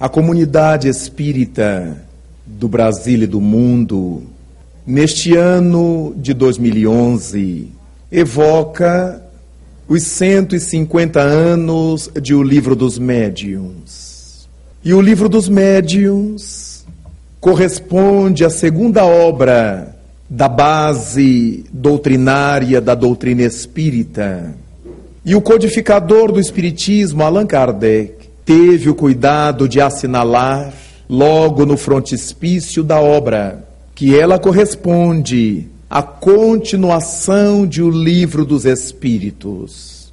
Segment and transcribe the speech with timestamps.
[0.00, 1.96] A comunidade espírita
[2.46, 4.22] do Brasil e do mundo,
[4.86, 7.66] neste ano de 2011,
[8.12, 9.20] evoca
[9.88, 14.48] os 150 anos de O Livro dos Médiuns.
[14.84, 16.86] E o Livro dos Médiuns
[17.40, 19.96] corresponde à segunda obra
[20.30, 24.54] da base doutrinária da doutrina espírita.
[25.24, 28.17] E o codificador do Espiritismo, Allan Kardec,
[28.48, 30.72] teve o cuidado de assinalar,
[31.06, 40.10] logo no frontispício da obra, que ela corresponde à continuação de O Livro dos Espíritos,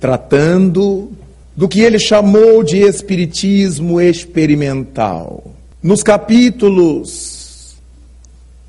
[0.00, 1.12] tratando
[1.56, 5.54] do que ele chamou de Espiritismo experimental.
[5.80, 7.76] Nos capítulos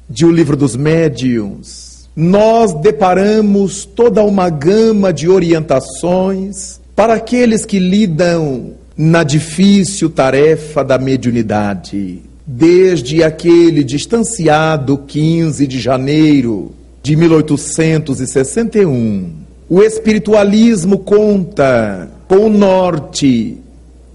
[0.07, 7.79] de O Livro dos Médiuns, nós deparamos toda uma gama de orientações para aqueles que
[7.79, 19.31] lidam na difícil tarefa da mediunidade, desde aquele distanciado 15 de janeiro de 1861.
[19.69, 23.57] O espiritualismo conta com o norte,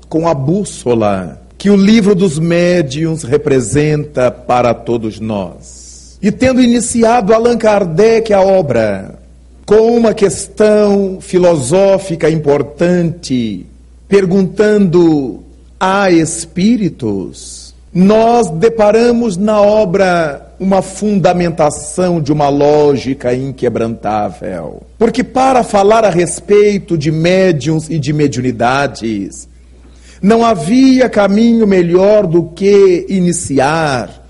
[0.08, 6.18] com a bússola que o livro dos médiuns representa para todos nós.
[6.20, 9.18] E tendo iniciado Allan Kardec a obra
[9.64, 13.66] com uma questão filosófica importante,
[14.08, 15.42] perguntando
[15.78, 24.82] a espíritos, nós deparamos na obra uma fundamentação de uma lógica inquebrantável.
[24.98, 29.48] Porque para falar a respeito de médiums e de mediunidades,
[30.22, 34.26] não havia caminho melhor do que iniciar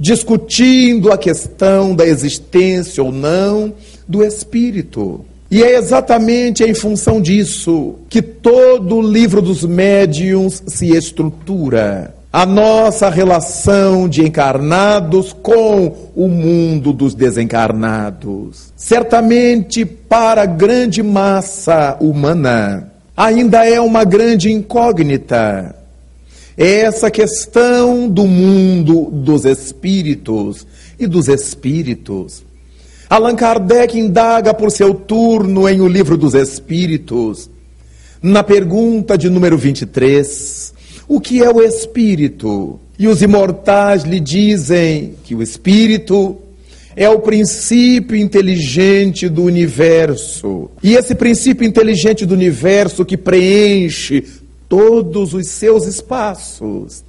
[0.00, 3.74] discutindo a questão da existência ou não
[4.08, 5.24] do espírito.
[5.50, 12.14] E é exatamente em função disso que todo o livro dos médiuns se estrutura.
[12.32, 18.72] A nossa relação de encarnados com o mundo dos desencarnados.
[18.76, 25.74] Certamente, para a grande massa humana, ainda é uma grande incógnita.
[26.56, 30.64] Essa questão do mundo dos espíritos
[30.96, 32.44] e dos espíritos
[33.10, 37.50] Allan Kardec indaga por seu turno em O Livro dos Espíritos,
[38.22, 40.72] na pergunta de número 23,
[41.08, 42.78] o que é o espírito?
[42.96, 46.36] E os imortais lhe dizem que o espírito
[46.94, 50.70] é o princípio inteligente do universo.
[50.80, 54.22] E esse princípio inteligente do universo que preenche
[54.68, 57.02] todos os seus espaços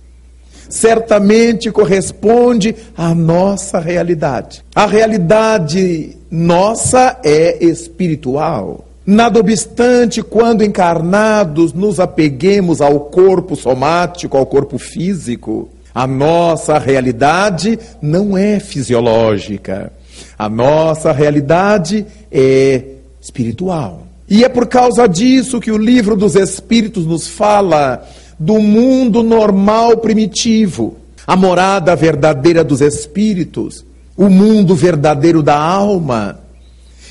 [0.72, 4.64] certamente corresponde à nossa realidade.
[4.74, 8.86] A realidade nossa é espiritual.
[9.06, 17.78] Nada obstante, quando encarnados, nos apeguemos ao corpo somático, ao corpo físico, a nossa realidade
[18.02, 19.92] não é fisiológica.
[20.38, 22.84] A nossa realidade é
[23.20, 24.04] espiritual.
[24.30, 28.08] E é por causa disso que o livro dos Espíritos nos fala
[28.42, 30.98] do mundo normal primitivo,
[31.28, 33.86] a morada verdadeira dos espíritos,
[34.18, 36.40] o mundo verdadeiro da alma.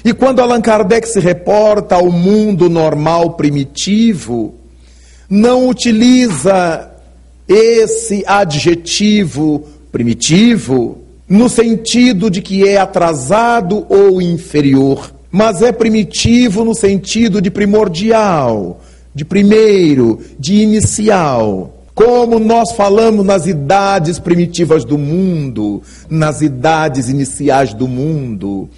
[0.05, 4.57] E quando Allan Kardec se reporta ao mundo normal primitivo,
[5.29, 6.91] não utiliza
[7.47, 10.99] esse adjetivo primitivo
[11.29, 18.81] no sentido de que é atrasado ou inferior, mas é primitivo no sentido de primordial,
[19.15, 21.77] de primeiro, de inicial.
[21.95, 28.71] Como nós falamos nas idades primitivas do mundo, nas idades iniciais do mundo.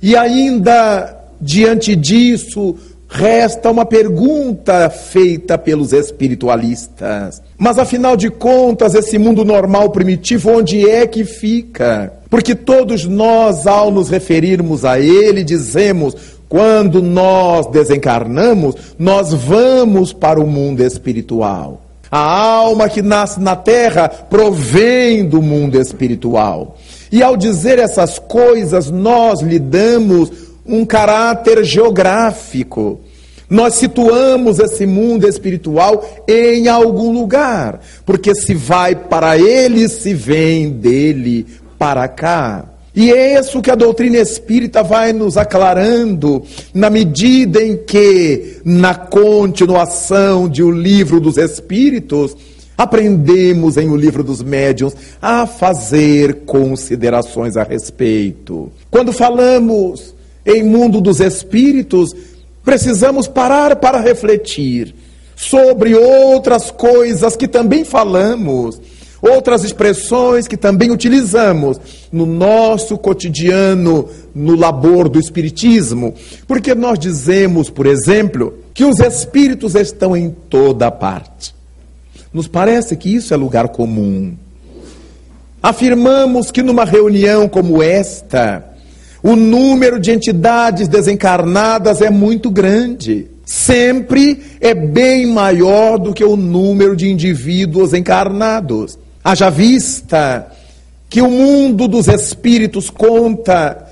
[0.00, 2.76] E ainda, diante disso,
[3.12, 7.42] resta uma pergunta feita pelos espiritualistas.
[7.58, 12.12] Mas afinal de contas, esse mundo normal primitivo, onde é que fica?
[12.30, 16.16] Porque todos nós, ao nos referirmos a ele, dizemos:
[16.52, 21.80] quando nós desencarnamos, nós vamos para o mundo espiritual.
[22.10, 26.76] A alma que nasce na terra provém do mundo espiritual.
[27.10, 30.30] E ao dizer essas coisas, nós lhe damos
[30.66, 33.00] um caráter geográfico.
[33.48, 40.68] Nós situamos esse mundo espiritual em algum lugar, porque se vai para ele, se vem
[40.68, 41.46] dele
[41.78, 42.71] para cá.
[42.94, 46.42] E é isso que a doutrina espírita vai nos aclarando,
[46.74, 52.36] na medida em que, na continuação de O Livro dos Espíritos,
[52.76, 58.70] aprendemos em O Livro dos Médiuns a fazer considerações a respeito.
[58.90, 60.14] Quando falamos
[60.44, 62.10] em mundo dos espíritos,
[62.62, 64.94] precisamos parar para refletir.
[65.42, 68.80] sobre outras coisas que também falamos,
[69.22, 71.80] outras expressões que também utilizamos
[72.10, 76.14] no nosso cotidiano, no labor do Espiritismo.
[76.46, 81.54] Porque nós dizemos, por exemplo, que os Espíritos estão em toda parte.
[82.34, 84.34] Nos parece que isso é lugar comum.
[85.62, 88.64] Afirmamos que numa reunião como esta,
[89.22, 93.28] o número de entidades desencarnadas é muito grande.
[93.44, 98.98] Sempre é bem maior do que o número de indivíduos encarnados.
[99.24, 100.50] Haja vista
[101.08, 103.86] que o mundo dos espíritos conta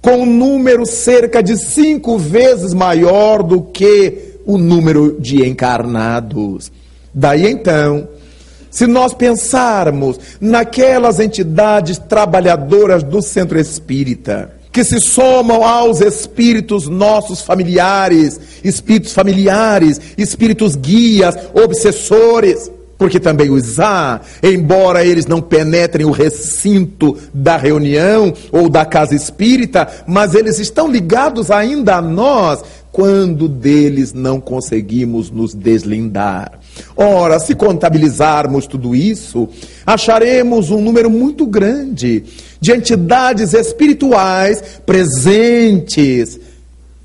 [0.00, 6.70] com um número cerca de cinco vezes maior do que o número de encarnados.
[7.12, 8.08] Daí então,
[8.70, 17.42] se nós pensarmos naquelas entidades trabalhadoras do centro espírita, que se somam aos espíritos nossos
[17.42, 26.10] familiares, espíritos familiares, espíritos guias, obsessores, porque também os há, embora eles não penetrem o
[26.10, 33.48] recinto da reunião ou da casa espírita, mas eles estão ligados ainda a nós quando
[33.48, 36.58] deles não conseguimos nos deslindar.
[36.96, 39.48] Ora, se contabilizarmos tudo isso,
[39.86, 42.24] acharemos um número muito grande
[42.60, 46.40] de entidades espirituais presentes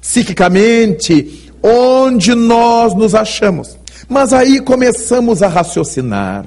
[0.01, 3.77] psiquicamente onde nós nos achamos.
[4.13, 6.45] Mas aí começamos a raciocinar.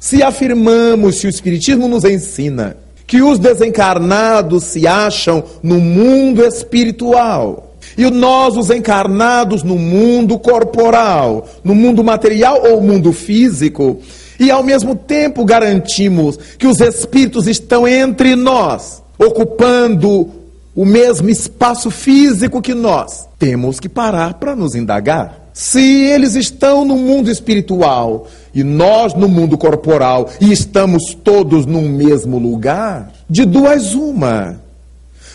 [0.00, 2.76] Se afirmamos, se o Espiritismo nos ensina
[3.06, 11.46] que os desencarnados se acham no mundo espiritual, e nós, os encarnados, no mundo corporal,
[11.62, 14.00] no mundo material ou mundo físico,
[14.40, 20.30] e ao mesmo tempo garantimos que os espíritos estão entre nós, ocupando
[20.74, 25.43] o mesmo espaço físico que nós, temos que parar para nos indagar.
[25.54, 31.80] Se eles estão no mundo espiritual e nós no mundo corporal e estamos todos no
[31.80, 34.60] mesmo lugar, de duas uma.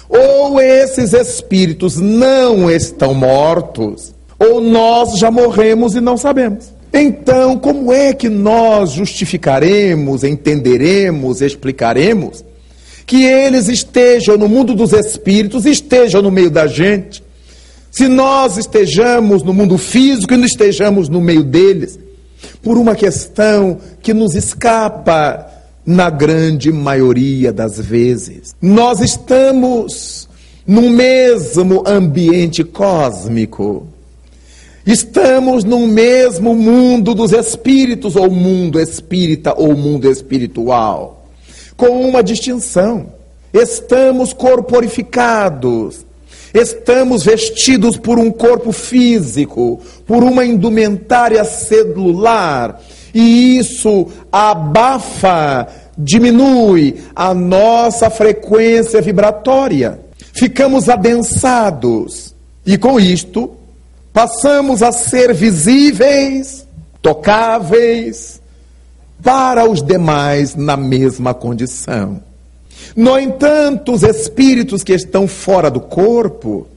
[0.10, 6.74] Ou esses espíritos não estão mortos, ou nós já morremos e não sabemos.
[6.92, 12.44] Então, como é que nós justificaremos, entenderemos, explicaremos
[13.06, 17.24] que eles estejam no mundo dos espíritos, estejam no meio da gente?
[18.00, 22.00] Se nós estejamos no mundo físico e não estejamos no meio deles,
[22.64, 25.46] por uma questão que nos escapa
[25.86, 28.56] na grande maioria das vezes.
[28.62, 30.30] Nós estamos
[30.66, 33.86] no mesmo ambiente cósmico.
[34.86, 41.28] Estamos no mesmo mundo dos espíritos, ou mundo espírita, ou mundo espiritual,
[41.76, 43.08] com uma distinção.
[43.54, 46.08] Estamos corporificados
[46.54, 52.82] Estamos vestidos por um corpo físico, por uma indumentária celular,
[53.14, 55.68] e isso abafa,
[55.98, 60.00] diminui a nossa frequência vibratória.
[60.34, 62.34] Ficamos adensados,
[62.66, 63.52] e com isto
[64.14, 66.66] passamos a ser visíveis,
[67.02, 68.42] tocáveis,
[69.22, 72.29] para os demais na mesma condição.
[72.96, 76.68] No entanto, os espíritos que estão fora do corpo,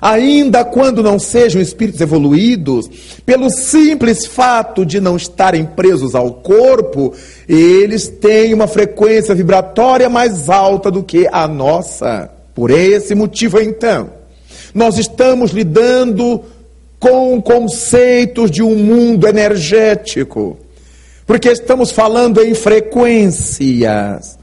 [0.00, 2.88] ainda quando não sejam espíritos evoluídos,
[3.24, 7.14] pelo simples fato de não estarem presos ao corpo,
[7.48, 12.30] eles têm uma frequência vibratória mais alta do que a nossa.
[12.54, 14.10] Por esse motivo, então,
[14.74, 16.42] nós estamos lidando
[16.98, 20.58] com conceitos de um mundo energético,
[21.26, 24.39] porque estamos falando em frequências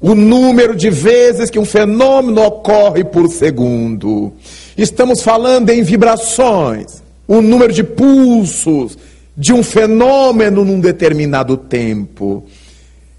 [0.00, 4.32] o número de vezes que um fenômeno ocorre por segundo.
[4.76, 8.96] Estamos falando em vibrações, o número de pulsos
[9.36, 12.44] de um fenômeno num determinado tempo.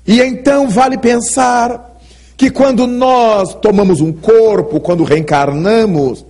[0.05, 1.99] E então vale pensar
[2.35, 6.25] que quando nós tomamos um corpo, quando reencarnamos,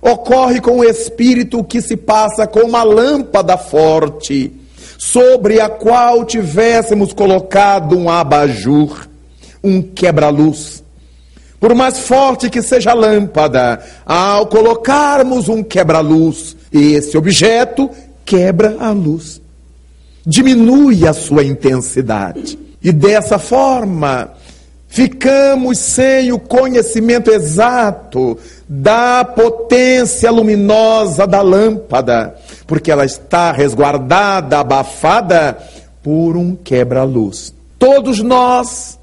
[0.00, 4.52] ocorre com o espírito que se passa com uma lâmpada forte,
[4.98, 9.07] sobre a qual tivéssemos colocado um abajur
[9.68, 10.82] um quebra-luz.
[11.60, 17.90] Por mais forte que seja a lâmpada, ao colocarmos um quebra-luz, esse objeto
[18.24, 19.40] quebra a luz,
[20.24, 22.58] diminui a sua intensidade.
[22.80, 24.30] E dessa forma,
[24.86, 35.58] ficamos sem o conhecimento exato da potência luminosa da lâmpada, porque ela está resguardada, abafada
[36.02, 37.52] por um quebra-luz.
[37.78, 38.97] Todos nós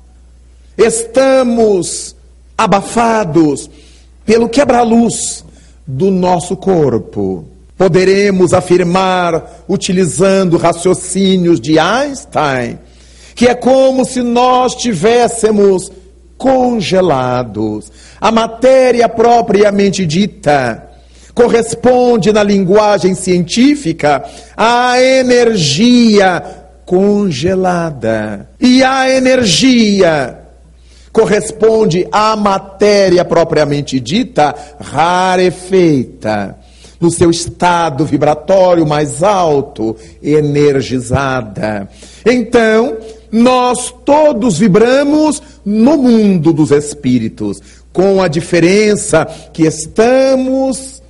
[0.77, 2.15] Estamos
[2.57, 3.69] abafados
[4.25, 5.45] pelo quebra-luz
[5.85, 7.45] do nosso corpo.
[7.77, 12.79] Poderemos afirmar, utilizando raciocínios de Einstein,
[13.35, 15.91] que é como se nós tivéssemos
[16.37, 17.91] congelados.
[18.19, 20.89] A matéria propriamente dita
[21.33, 24.23] corresponde na linguagem científica
[24.55, 26.41] à energia
[26.85, 28.49] congelada.
[28.59, 30.44] E a energia
[31.15, 36.57] corresponde à matéria propriamente dita rarefeita
[36.99, 41.89] no seu estado vibratório mais alto, energizada.
[42.25, 42.97] Então,
[43.31, 47.61] nós todos vibramos no mundo dos espíritos,
[47.93, 51.01] com a diferença que estamos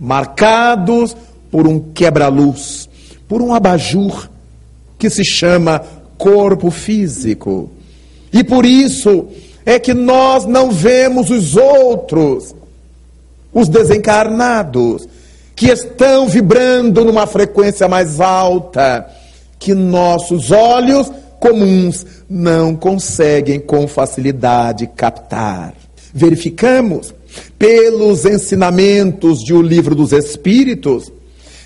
[0.00, 1.14] marcados
[1.50, 2.88] por um quebra-luz,
[3.28, 4.26] por um abajur
[4.98, 5.82] que se chama
[6.16, 7.73] corpo físico.
[8.34, 9.28] E por isso
[9.64, 12.52] é que nós não vemos os outros,
[13.52, 15.08] os desencarnados,
[15.54, 19.08] que estão vibrando numa frequência mais alta,
[19.56, 25.72] que nossos olhos comuns não conseguem com facilidade captar.
[26.12, 27.14] Verificamos
[27.56, 31.12] pelos ensinamentos de O Livro dos Espíritos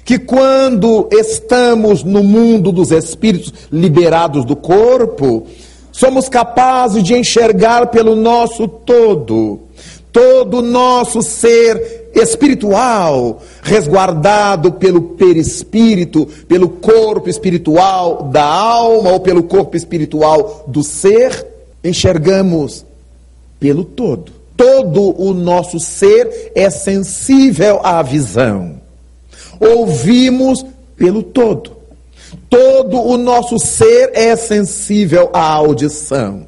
[0.04, 5.46] que quando estamos no mundo dos espíritos liberados do corpo,
[5.99, 9.59] somos capazes de enxergar pelo nosso todo,
[10.12, 19.43] todo o nosso ser espiritual, resguardado pelo perispírito, pelo corpo espiritual da alma ou pelo
[19.43, 21.45] corpo espiritual do ser,
[21.83, 22.87] enxergamos
[23.59, 24.31] pelo todo.
[24.57, 28.76] Todo o nosso ser é sensível à visão.
[29.59, 30.64] Ouvimos
[30.97, 31.77] pelo todo.
[32.49, 36.47] Todo o nosso ser é sensível à audição.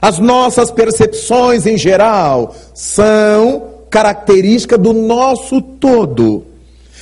[0.00, 6.44] As nossas percepções em geral são característica do nosso todo.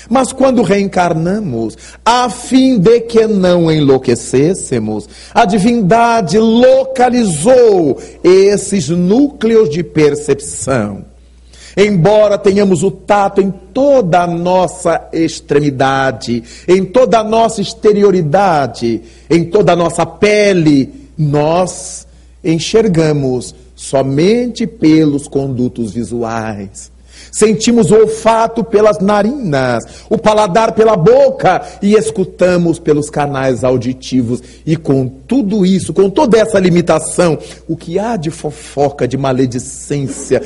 [0.09, 9.83] Mas quando reencarnamos, a fim de que não enlouquecêssemos, a divindade localizou esses núcleos de
[9.83, 11.12] percepção.
[11.77, 19.45] Embora tenhamos o tato em toda a nossa extremidade, em toda a nossa exterioridade, em
[19.45, 22.07] toda a nossa pele, nós
[22.45, 26.93] enxergamos somente pelos condutos visuais.
[27.31, 34.43] Sentimos o olfato pelas narinas, o paladar pela boca e escutamos pelos canais auditivos.
[34.67, 40.43] E com tudo isso, com toda essa limitação, o que há de fofoca, de maledicência,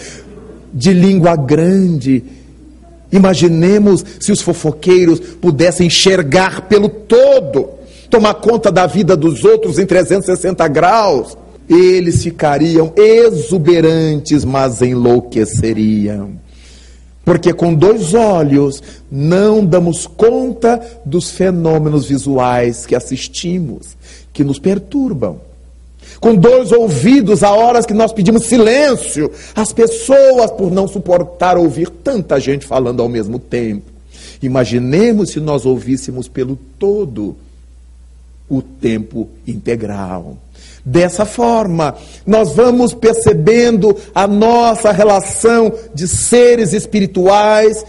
[0.76, 2.23] de língua grande,
[3.11, 7.68] Imaginemos se os fofoqueiros pudessem enxergar pelo todo,
[8.11, 16.38] tomar conta da vida dos outros em 360 graus eles ficariam exuberantes, mas enlouqueceriam.
[17.25, 18.80] Porque com dois olhos
[19.11, 23.97] não damos conta dos fenômenos visuais que assistimos,
[24.33, 25.40] que nos perturbam.
[26.21, 31.89] Com dois ouvidos, há horas que nós pedimos silêncio, as pessoas, por não suportar ouvir
[31.89, 33.91] tanta gente falando ao mesmo tempo.
[34.43, 37.37] Imaginemos se nós ouvíssemos pelo todo
[38.49, 40.37] o tempo integral.
[40.85, 47.85] Dessa forma, nós vamos percebendo a nossa relação de seres espirituais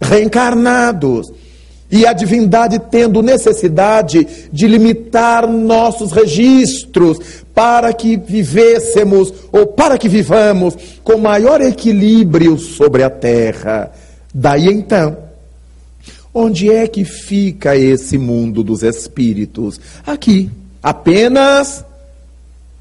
[0.00, 1.32] reencarnados
[1.94, 10.08] e a divindade tendo necessidade de limitar nossos registros para que vivêssemos ou para que
[10.08, 13.92] vivamos com maior equilíbrio sobre a terra.
[14.34, 15.16] Daí então,
[16.34, 19.80] onde é que fica esse mundo dos espíritos?
[20.04, 20.50] Aqui,
[20.82, 21.84] apenas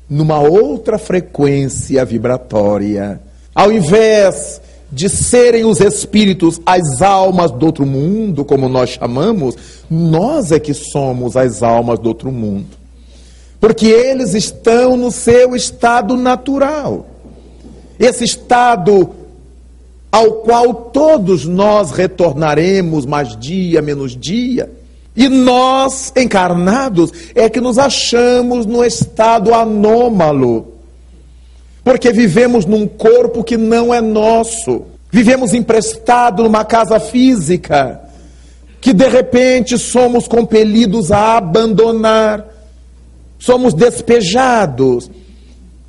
[0.10, 3.22] numa outra frequência vibratória.
[3.54, 4.60] Ao invés
[4.94, 9.56] de serem os espíritos as almas do outro mundo, como nós chamamos,
[9.90, 12.68] nós é que somos as almas do outro mundo.
[13.60, 17.08] Porque eles estão no seu estado natural.
[18.00, 19.10] Esse estado
[20.12, 24.70] ao qual todos nós retornaremos mais dia menos dia
[25.16, 30.73] e nós, encarnados, é que nos achamos no estado anômalo.
[31.84, 34.86] Porque vivemos num corpo que não é nosso.
[35.12, 38.02] Vivemos emprestado numa casa física,
[38.80, 42.48] que de repente somos compelidos a abandonar.
[43.38, 45.12] Somos despejados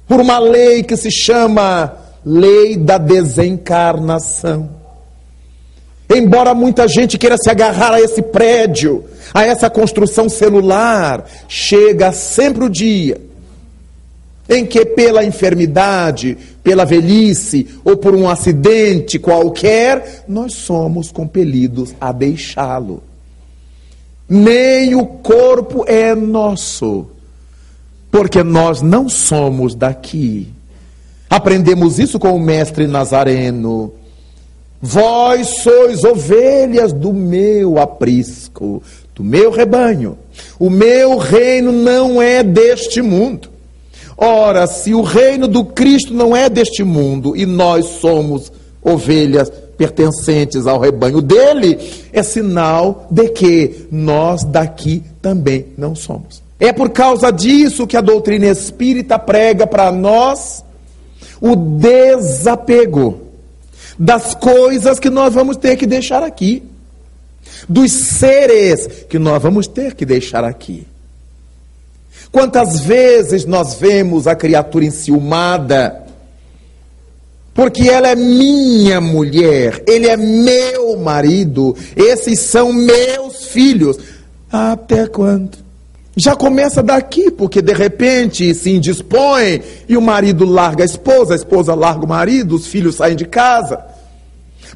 [0.09, 4.69] por uma lei que se chama Lei da Desencarnação.
[6.11, 12.65] Embora muita gente queira se agarrar a esse prédio, a essa construção celular, chega sempre
[12.65, 13.21] o dia
[14.49, 22.13] em que pela enfermidade, pela velhice ou por um acidente qualquer, nós somos compelidos a
[22.13, 23.03] deixá-lo.
[24.29, 27.07] Nem o corpo é nosso,
[28.11, 30.49] porque nós não somos daqui.
[31.29, 33.93] Aprendemos isso com o mestre Nazareno.
[34.81, 38.83] Vós sois ovelhas do meu aprisco,
[39.15, 40.19] do meu rebanho.
[40.59, 43.54] O meu reino não é deste mundo.
[44.17, 48.53] Ora, se o reino do Cristo não é deste mundo e nós somos
[48.83, 51.79] ovelhas pertencentes ao rebanho dele,
[52.13, 56.43] é sinal de que nós daqui também não somos.
[56.61, 60.65] É por causa disso que a doutrina espírita prega para nós
[61.41, 63.21] o desapego
[63.99, 66.63] das coisas que nós vamos ter que deixar aqui,
[67.69, 70.87] dos seres que nós vamos ter que deixar aqui.
[72.35, 76.03] Quantas vezes nós vemos a criatura enciumada,
[77.55, 83.97] porque ela é minha mulher, ele é meu marido, esses são meus filhos.
[84.51, 85.59] Até quando?
[86.17, 91.37] Já começa daqui, porque de repente se indispõe e o marido larga a esposa, a
[91.37, 93.79] esposa larga o marido, os filhos saem de casa.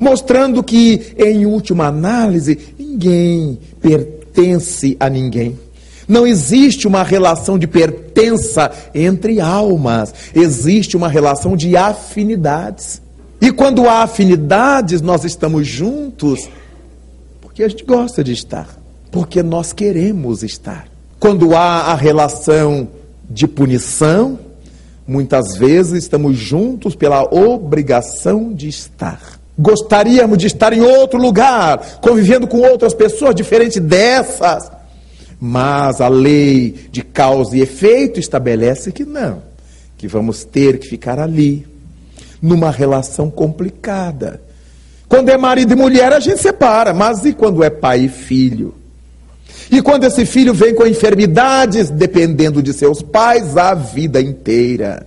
[0.00, 5.58] Mostrando que, em última análise, ninguém pertence a ninguém.
[6.08, 13.02] Não existe uma relação de pertença entre almas, existe uma relação de afinidades.
[13.40, 16.48] E quando há afinidades, nós estamos juntos
[17.58, 18.68] porque a gente gosta de estar,
[19.10, 20.86] porque nós queremos estar.
[21.18, 22.86] Quando há a relação
[23.28, 24.38] de punição,
[25.04, 29.40] muitas vezes estamos juntos pela obrigação de estar.
[29.58, 34.70] Gostaríamos de estar em outro lugar, convivendo com outras pessoas diferentes dessas.
[35.40, 39.42] Mas a lei de causa e efeito estabelece que não,
[39.96, 41.66] que vamos ter que ficar ali,
[42.42, 44.40] numa relação complicada.
[45.08, 48.74] Quando é marido e mulher, a gente separa, mas e quando é pai e filho?
[49.70, 55.06] E quando esse filho vem com enfermidades, dependendo de seus pais, a vida inteira.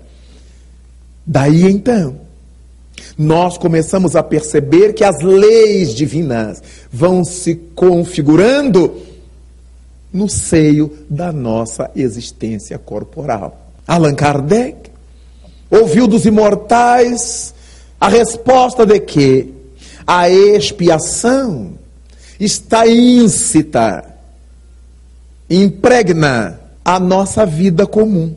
[1.26, 2.16] Daí então,
[3.18, 8.94] nós começamos a perceber que as leis divinas vão se configurando
[10.14, 13.72] no seio da nossa existência corporal.
[13.88, 14.92] Allan Kardec
[15.70, 17.54] ouviu dos imortais
[18.00, 19.54] a resposta de que
[20.06, 21.74] a expiação
[22.40, 24.04] está íncita,
[25.50, 28.36] impregna a nossa vida comum.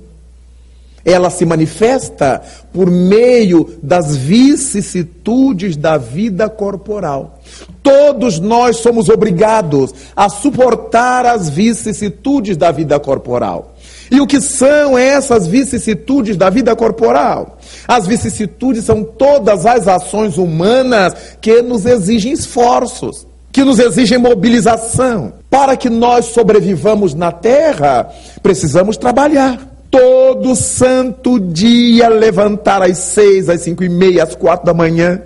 [1.05, 2.41] Ela se manifesta
[2.73, 7.41] por meio das vicissitudes da vida corporal.
[7.83, 13.75] Todos nós somos obrigados a suportar as vicissitudes da vida corporal.
[14.11, 17.59] E o que são essas vicissitudes da vida corporal?
[17.87, 25.35] As vicissitudes são todas as ações humanas que nos exigem esforços, que nos exigem mobilização.
[25.51, 28.11] Para que nós sobrevivamos na terra,
[28.43, 34.75] precisamos trabalhar todo santo dia levantar às seis, às cinco e meia, às quatro da
[34.75, 35.23] manhã,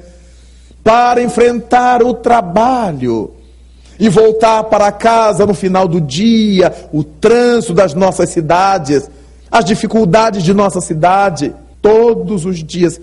[0.85, 3.31] para enfrentar o trabalho
[3.99, 9.11] e voltar para casa no final do dia, o trânsito das nossas cidades,
[9.51, 13.01] as dificuldades de nossa cidade, todos os dias.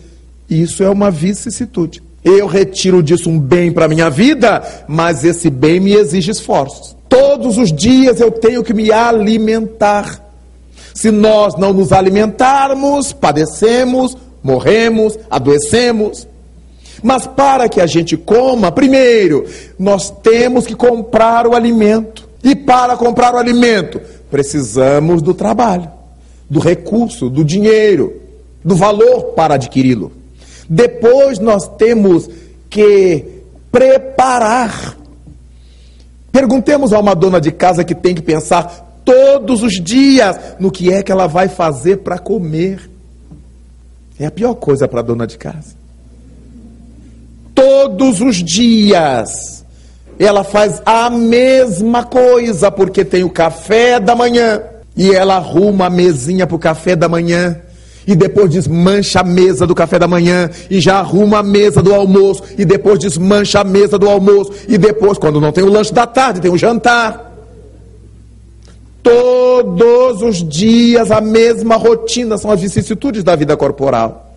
[0.47, 2.03] Isso é uma vicissitude.
[2.23, 6.95] Eu retiro disso um bem para a minha vida, mas esse bem me exige esforços.
[7.09, 10.24] Todos os dias eu tenho que me alimentar.
[10.95, 16.25] Se nós não nos alimentarmos, padecemos, morremos, adoecemos.
[17.03, 19.45] Mas para que a gente coma, primeiro,
[19.77, 22.27] nós temos que comprar o alimento.
[22.41, 23.99] E para comprar o alimento,
[24.31, 25.91] precisamos do trabalho,
[26.49, 28.21] do recurso, do dinheiro,
[28.63, 30.13] do valor para adquiri-lo.
[30.69, 32.29] Depois nós temos
[32.69, 34.95] que preparar.
[36.31, 40.91] Perguntemos a uma dona de casa que tem que pensar todos os dias no que
[40.91, 42.89] é que ela vai fazer para comer.
[44.19, 45.75] É a pior coisa para a dona de casa.
[47.53, 49.63] Todos os dias
[50.17, 54.61] ela faz a mesma coisa, porque tem o café da manhã
[54.95, 57.59] e ela arruma a mesinha para o café da manhã.
[58.07, 61.91] E depois desmancha a mesa do café da manhã, e já arruma a mesa do
[61.91, 65.91] almoço, e depois desmancha a mesa do almoço, e depois, quando não tem o lanche
[65.91, 67.34] da tarde, tem o jantar.
[69.05, 74.33] Todos os dias a mesma rotina são as vicissitudes da vida corporal.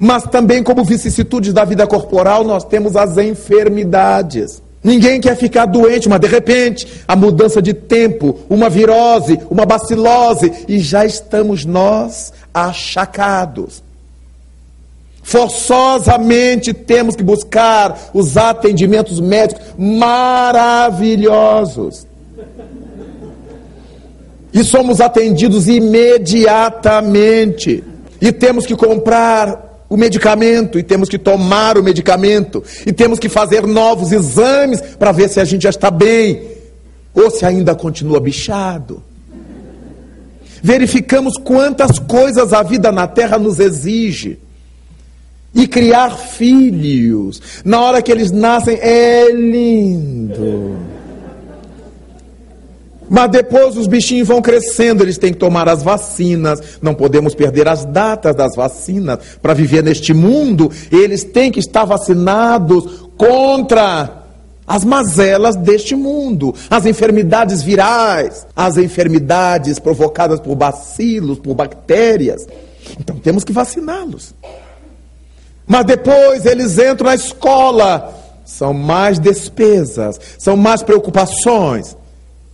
[0.00, 4.60] Mas também, como vicissitudes da vida corporal, nós temos as enfermidades.
[4.82, 10.52] Ninguém quer ficar doente, mas de repente, a mudança de tempo, uma virose, uma bacilose,
[10.66, 13.84] e já estamos nós achacados.
[15.22, 22.07] Forçosamente temos que buscar os atendimentos médicos maravilhosos.
[24.58, 27.84] E somos atendidos imediatamente.
[28.20, 33.28] E temos que comprar o medicamento, e temos que tomar o medicamento, e temos que
[33.28, 36.42] fazer novos exames para ver se a gente já está bem,
[37.14, 39.02] ou se ainda continua bichado.
[40.60, 44.40] Verificamos quantas coisas a vida na terra nos exige.
[45.54, 50.97] E criar filhos, na hora que eles nascem, é lindo.
[53.08, 57.68] Mas depois os bichinhos vão crescendo, eles têm que tomar as vacinas, não podemos perder
[57.68, 60.70] as datas das vacinas para viver neste mundo.
[60.90, 64.18] Eles têm que estar vacinados contra
[64.66, 72.46] as mazelas deste mundo, as enfermidades virais, as enfermidades provocadas por bacilos, por bactérias.
[73.00, 74.34] Então temos que vaciná-los.
[75.66, 81.96] Mas depois eles entram na escola, são mais despesas, são mais preocupações.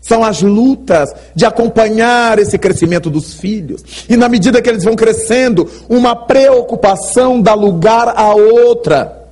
[0.05, 3.83] São as lutas de acompanhar esse crescimento dos filhos.
[4.07, 9.25] E na medida que eles vão crescendo, uma preocupação dá lugar a outra.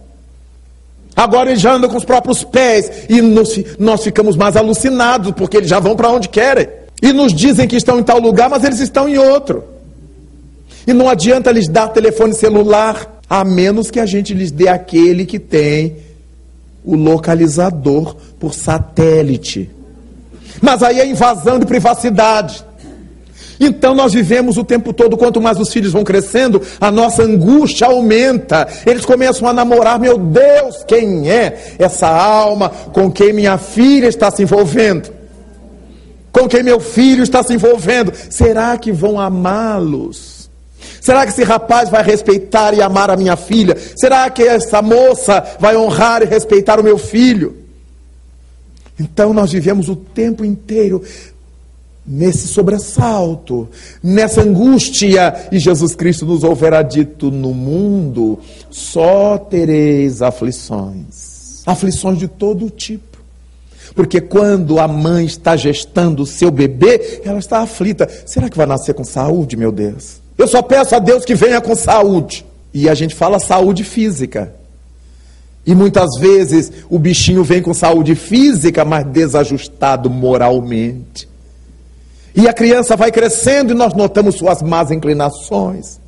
[1.15, 5.59] Agora eles já andam com os próprios pés e nos, nós ficamos mais alucinados, porque
[5.59, 6.67] eles já vão para onde querem.
[7.03, 9.65] E nos dizem que estão em tal lugar, mas eles estão em outro.
[10.87, 15.27] E não adianta lhes dar telefone celular, a menos que a gente lhes dê aquele
[15.27, 15.97] que tem
[16.83, 19.69] o localizador por satélite.
[20.61, 22.65] Mas aí é invasão de privacidade.
[23.59, 27.87] Então nós vivemos o tempo todo, quanto mais os filhos vão crescendo, a nossa angústia
[27.87, 28.67] aumenta.
[28.85, 34.31] Eles começam a namorar, meu Deus, quem é essa alma com quem minha filha está
[34.31, 35.11] se envolvendo?
[36.33, 38.13] Com quem meu filho está se envolvendo?
[38.31, 40.51] Será que vão amá-los?
[41.01, 43.77] Será que esse rapaz vai respeitar e amar a minha filha?
[43.97, 47.62] Será que essa moça vai honrar e respeitar o meu filho?
[48.99, 51.03] Então nós vivemos o tempo inteiro
[52.07, 53.69] nesse sobressalto,
[54.03, 58.39] nessa angústia, e Jesus Cristo nos houverá dito: no mundo
[58.71, 63.13] só tereis aflições, aflições de todo tipo.
[63.95, 68.09] Porque quando a mãe está gestando o seu bebê, ela está aflita.
[68.25, 70.23] Será que vai nascer com saúde, meu Deus?
[70.39, 72.45] Eu só peço a Deus que venha com saúde.
[72.73, 74.55] E a gente fala saúde física.
[75.65, 81.29] E muitas vezes o bichinho vem com saúde física, mas desajustado moralmente.
[82.35, 86.01] E a criança vai crescendo e nós notamos suas más inclinações,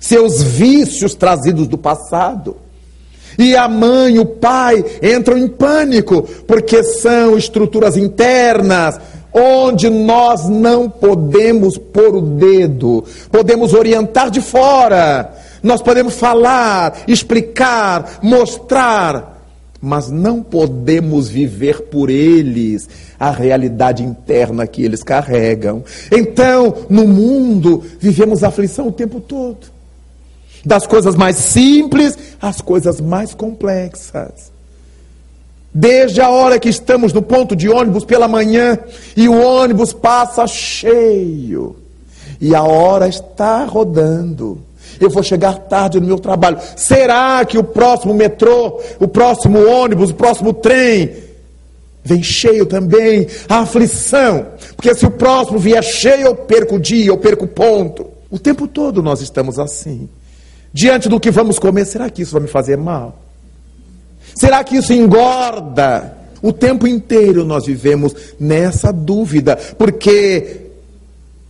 [0.00, 2.56] seus vícios trazidos do passado.
[3.38, 8.98] E a mãe, o pai entram em pânico, porque são estruturas internas,
[9.32, 18.18] onde nós não podemos pôr o dedo, podemos orientar de fora, nós podemos falar, explicar,
[18.22, 19.40] mostrar,
[19.80, 25.82] mas não podemos viver por eles a realidade interna que eles carregam.
[26.12, 29.66] Então, no mundo, vivemos aflição o tempo todo.
[30.64, 34.52] Das coisas mais simples às coisas mais complexas.
[35.72, 38.78] Desde a hora que estamos no ponto de ônibus pela manhã
[39.16, 41.76] e o ônibus passa cheio
[42.40, 44.60] e a hora está rodando
[45.00, 46.58] eu vou chegar tarde no meu trabalho.
[46.76, 51.10] Será que o próximo metrô, o próximo ônibus, o próximo trem
[52.04, 53.26] vem cheio também?
[53.48, 57.48] A aflição, porque se o próximo vier cheio, eu perco o dia, eu perco o
[57.48, 58.06] ponto.
[58.30, 60.08] O tempo todo nós estamos assim.
[60.72, 63.18] Diante do que vamos comer, será que isso vai me fazer mal?
[64.34, 66.16] Será que isso engorda?
[66.42, 70.68] O tempo inteiro nós vivemos nessa dúvida, porque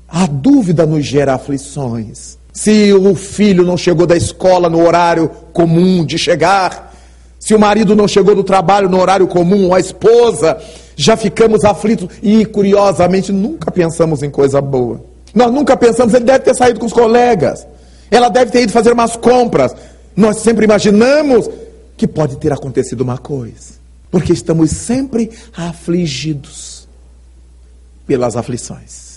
[0.08, 2.39] a dúvida nos gera aflições.
[2.52, 6.94] Se o filho não chegou da escola no horário comum de chegar,
[7.38, 10.58] se o marido não chegou do trabalho no horário comum, a esposa,
[10.94, 15.02] já ficamos aflitos e, curiosamente, nunca pensamos em coisa boa.
[15.34, 17.66] Nós nunca pensamos, ele deve ter saído com os colegas,
[18.10, 19.74] ela deve ter ido fazer umas compras.
[20.14, 21.48] Nós sempre imaginamos
[21.96, 23.74] que pode ter acontecido uma coisa,
[24.10, 26.88] porque estamos sempre afligidos
[28.06, 29.09] pelas aflições.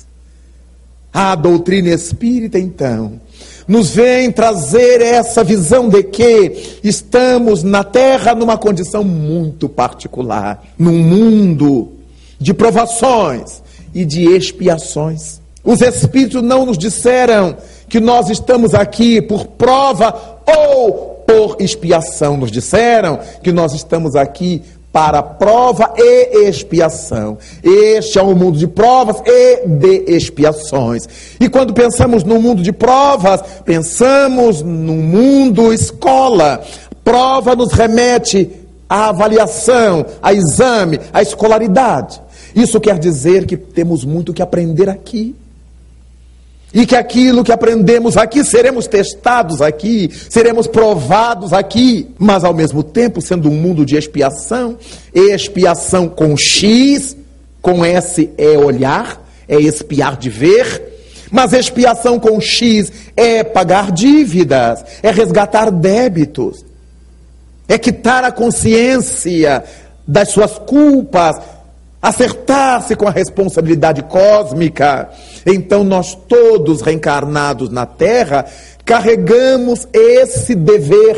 [1.14, 3.22] A doutrina espírita, então,
[3.68, 10.98] nos vem trazer essa visão de que estamos na Terra numa condição muito particular, num
[10.98, 11.92] mundo
[12.40, 13.62] de provações
[13.94, 15.40] e de expiações.
[15.64, 17.56] Os Espíritos não nos disseram
[17.88, 24.62] que nós estamos aqui por prova ou por expiação, nos disseram que nós estamos aqui
[24.94, 27.40] para prova e expiação.
[27.64, 31.08] Este é um mundo de provas e de expiações.
[31.40, 36.62] E quando pensamos no mundo de provas, pensamos no mundo escola.
[37.04, 38.52] Prova nos remete
[38.88, 42.22] à avaliação, a exame, à escolaridade.
[42.56, 45.36] Isso quer dizer que temos muito que aprender aqui.
[46.74, 52.82] E que aquilo que aprendemos aqui seremos testados aqui, seremos provados aqui, mas ao mesmo
[52.82, 54.78] tempo sendo um mundo de expiação,
[55.14, 57.16] expiação com X,
[57.62, 60.94] com S é olhar, é espiar de ver,
[61.30, 66.66] mas expiação com X é pagar dívidas, é resgatar débitos,
[67.68, 69.64] é quitar a consciência
[70.08, 71.38] das suas culpas,
[72.04, 75.10] acertar-se com a responsabilidade cósmica.
[75.46, 78.46] Então, nós todos reencarnados na Terra
[78.84, 81.16] carregamos esse dever,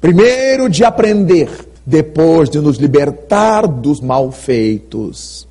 [0.00, 1.50] primeiro de aprender,
[1.84, 5.46] depois de nos libertar dos malfeitos.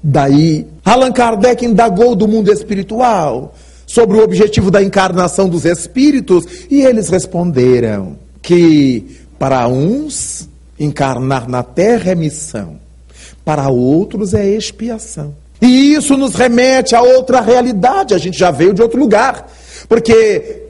[0.00, 3.52] Daí, Allan Kardec indagou do mundo espiritual
[3.84, 11.64] sobre o objetivo da encarnação dos espíritos e eles responderam que para uns encarnar na
[11.64, 12.87] terra é missão
[13.48, 15.34] para outros é expiação.
[15.58, 19.50] E isso nos remete a outra realidade, a gente já veio de outro lugar.
[19.88, 20.64] Porque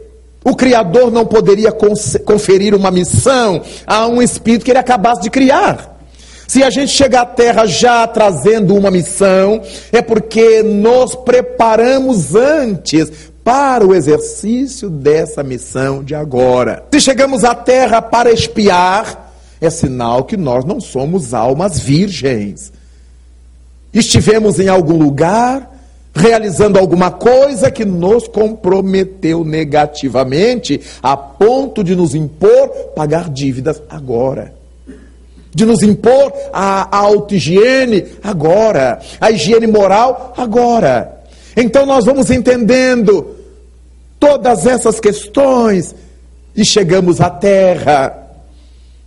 [0.45, 5.99] o Criador não poderia conferir uma missão a um espírito que ele acabasse de criar.
[6.47, 9.61] Se a gente chega à Terra já trazendo uma missão,
[9.91, 13.11] é porque nos preparamos antes
[13.43, 16.85] para o exercício dessa missão de agora.
[16.93, 19.28] Se chegamos à Terra para espiar,
[19.61, 22.73] é sinal que nós não somos almas virgens.
[23.93, 25.79] Estivemos em algum lugar
[26.15, 34.55] realizando alguma coisa que nos comprometeu negativamente a ponto de nos impor pagar dívidas agora.
[35.55, 41.23] De nos impor a auto-higiene agora, a higiene moral agora.
[41.57, 43.37] Então nós vamos entendendo
[44.21, 45.95] todas essas questões
[46.55, 48.28] e chegamos à terra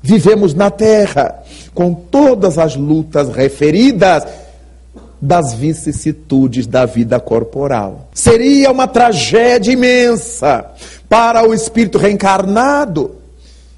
[0.01, 4.23] Vivemos na terra com todas as lutas referidas
[5.21, 8.09] das vicissitudes da vida corporal.
[8.13, 10.65] Seria uma tragédia imensa
[11.07, 13.21] para o espírito reencarnado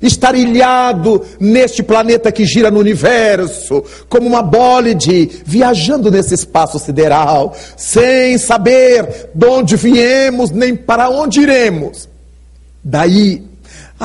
[0.01, 7.55] estar ilhado neste planeta que gira no universo, como uma bólide, viajando nesse espaço sideral,
[7.77, 12.09] sem saber de onde viemos nem para onde iremos.
[12.83, 13.43] Daí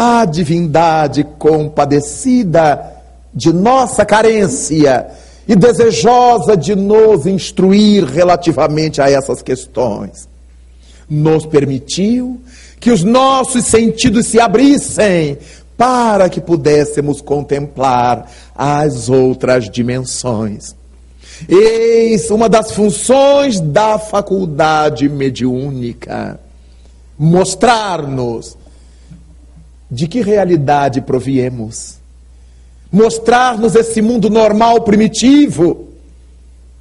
[0.00, 2.88] a divindade compadecida
[3.34, 5.08] de nossa carência
[5.48, 10.28] e desejosa de nos instruir relativamente a essas questões,
[11.10, 12.40] nos permitiu
[12.78, 15.36] que os nossos sentidos se abrissem
[15.76, 20.76] para que pudéssemos contemplar as outras dimensões.
[21.48, 26.38] Eis uma das funções da faculdade mediúnica:
[27.18, 28.57] mostrar-nos
[29.90, 31.96] de que realidade proviemos.
[32.90, 35.87] Mostrar-nos esse mundo normal, primitivo,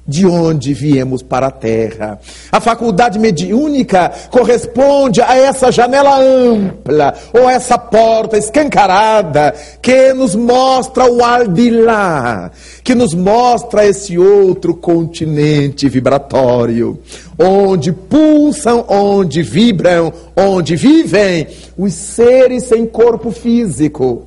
[0.08, 2.18] de onde viemos para a terra.
[2.50, 11.04] A faculdade mediúnica corresponde a essa janela ampla, ou essa porta escancarada, que nos mostra
[11.04, 12.50] o ar de lá,
[12.82, 16.98] que nos mostra esse outro continente vibratório,
[17.38, 24.26] onde pulsam, onde vibram, onde vivem os seres sem corpo físico,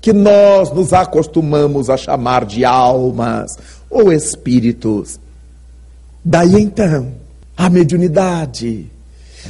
[0.00, 3.56] que nós nos acostumamos a chamar de almas
[3.94, 5.20] ou espíritos.
[6.24, 7.12] Daí então,
[7.56, 8.90] a mediunidade,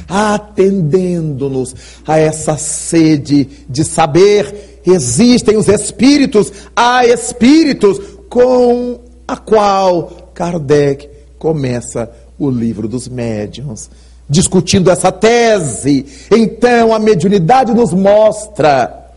[0.07, 11.09] atendendo-nos a essa sede de saber, existem os espíritos, há espíritos com a qual Kardec
[11.39, 13.89] começa o livro dos médiuns,
[14.29, 16.05] discutindo essa tese.
[16.29, 19.09] Então a mediunidade nos mostra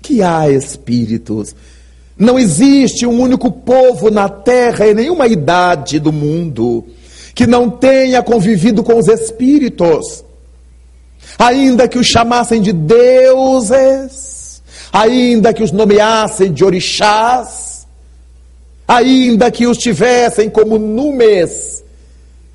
[0.00, 1.54] que há espíritos.
[2.18, 6.84] Não existe um único povo na terra em nenhuma idade do mundo
[7.34, 10.24] que não tenha convivido com os espíritos.
[11.38, 14.60] Ainda que os chamassem de deuses,
[14.92, 17.86] ainda que os nomeassem de orixás,
[18.88, 21.84] ainda que os tivessem como numes,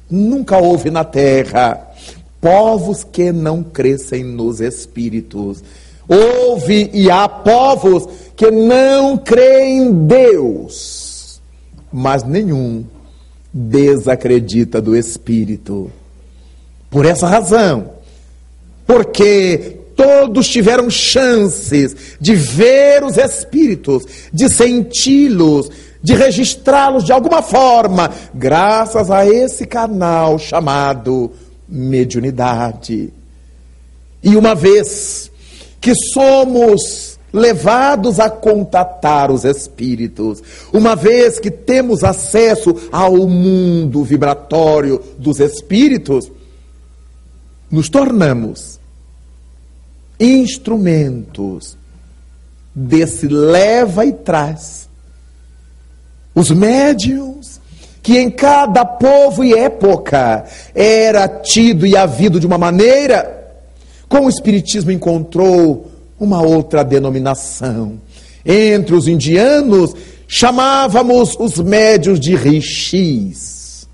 [0.10, 1.94] nunca houve na terra
[2.42, 5.64] povos que não crescem nos espíritos.
[6.08, 11.42] Houve e há povos que não creem em Deus,
[11.92, 12.84] mas nenhum
[13.54, 15.92] desacredita do Espírito.
[16.90, 17.92] Por essa razão,
[18.86, 25.70] porque todos tiveram chances de ver os espíritos, de senti-los,
[26.02, 31.32] de registrá-los de alguma forma, graças a esse canal chamado
[31.68, 33.14] mediunidade.
[34.22, 35.32] E uma vez
[35.84, 40.42] que somos levados a contatar os espíritos,
[40.72, 46.32] uma vez que temos acesso ao mundo vibratório dos espíritos,
[47.70, 48.80] nos tornamos
[50.18, 51.78] instrumentos
[52.74, 54.88] desse leva e traz.
[56.34, 57.60] Os médiums,
[58.02, 63.43] que em cada povo e época era tido e havido de uma maneira,
[64.14, 68.00] com o Espiritismo encontrou uma outra denominação.
[68.46, 69.96] Entre os indianos,
[70.28, 73.88] chamávamos os médios de rishis.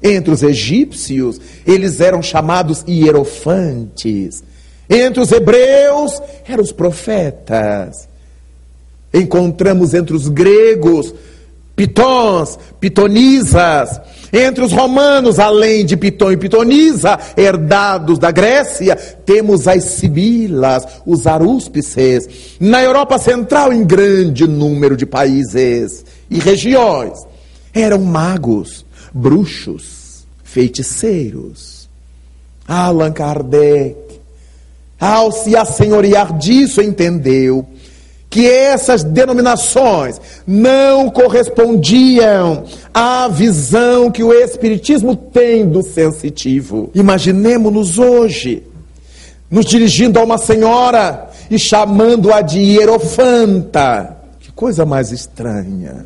[0.00, 4.44] Entre os egípcios, eles eram chamados hierofantes.
[4.88, 8.08] Entre os hebreus, eram os profetas.
[9.12, 11.12] Encontramos entre os gregos
[11.74, 14.00] pitons, pitonisas.
[14.34, 21.24] Entre os romanos, além de piton e pitonisa, herdados da Grécia, temos as sibilas, os
[21.24, 22.56] arúspices.
[22.58, 27.16] Na Europa Central, em grande número de países e regiões,
[27.72, 31.88] eram magos, bruxos, feiticeiros.
[32.66, 34.04] Allan Kardec
[34.98, 37.66] ao se assenhorear disso, entendeu
[38.34, 46.90] que essas denominações não correspondiam à visão que o Espiritismo tem do sensitivo.
[46.96, 48.64] Imaginemos-nos hoje,
[49.48, 54.16] nos dirigindo a uma senhora e chamando-a de hierofanta.
[54.40, 56.04] Que coisa mais estranha.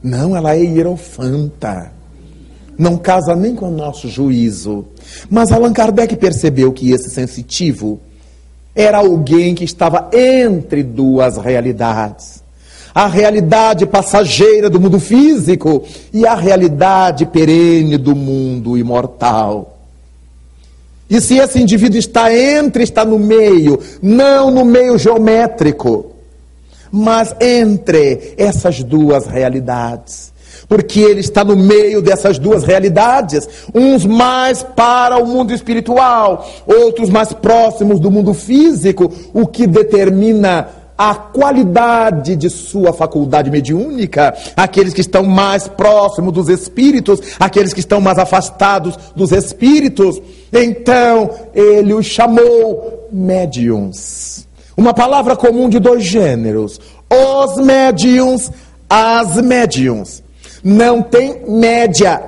[0.00, 1.90] Não, ela é hierofanta.
[2.78, 4.84] Não casa nem com o nosso juízo.
[5.28, 8.00] Mas Allan Kardec percebeu que esse sensitivo
[8.76, 12.44] era alguém que estava entre duas realidades.
[12.94, 19.78] A realidade passageira do mundo físico e a realidade perene do mundo imortal.
[21.08, 26.12] E se esse indivíduo está entre, está no meio, não no meio geométrico,
[26.90, 30.35] mas entre essas duas realidades
[30.68, 37.08] porque ele está no meio dessas duas realidades, uns mais para o mundo espiritual, outros
[37.08, 44.94] mais próximos do mundo físico, o que determina a qualidade de sua faculdade mediúnica, aqueles
[44.94, 50.20] que estão mais próximos dos espíritos, aqueles que estão mais afastados dos espíritos.
[50.50, 54.48] Então, ele os chamou médiums.
[54.74, 58.50] Uma palavra comum de dois gêneros: os médiums,
[58.88, 60.22] as médiums
[60.62, 62.22] não tem média,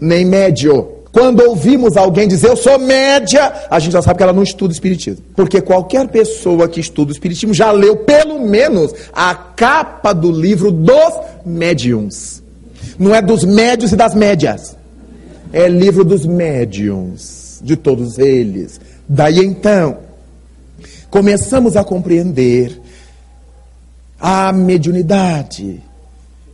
[0.00, 0.88] nem médio.
[1.12, 4.72] Quando ouvimos alguém dizer eu sou média, a gente já sabe que ela não estuda
[4.72, 5.22] espiritismo.
[5.36, 11.12] Porque qualquer pessoa que estuda espiritismo já leu pelo menos a capa do livro dos
[11.44, 12.42] médiums.
[12.98, 14.74] Não é dos médios e das médias.
[15.52, 18.80] É livro dos médiums, de todos eles.
[19.06, 19.98] Daí então,
[21.10, 22.80] começamos a compreender
[24.18, 25.82] a mediunidade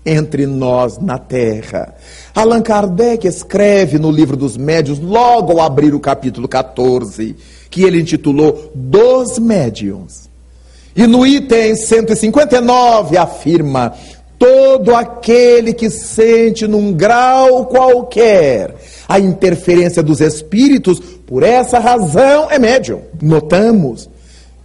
[0.08, 1.94] entre nós na terra.
[2.34, 7.36] Allan Kardec escreve no livro dos médios, logo ao abrir o capítulo 14,
[7.70, 10.28] que ele intitulou Dos Médiuns.
[10.96, 13.94] E no item 159 afirma:
[14.38, 18.74] todo aquele que sente num grau qualquer
[19.08, 23.02] a interferência dos espíritos, por essa razão é médium.
[23.20, 24.08] Notamos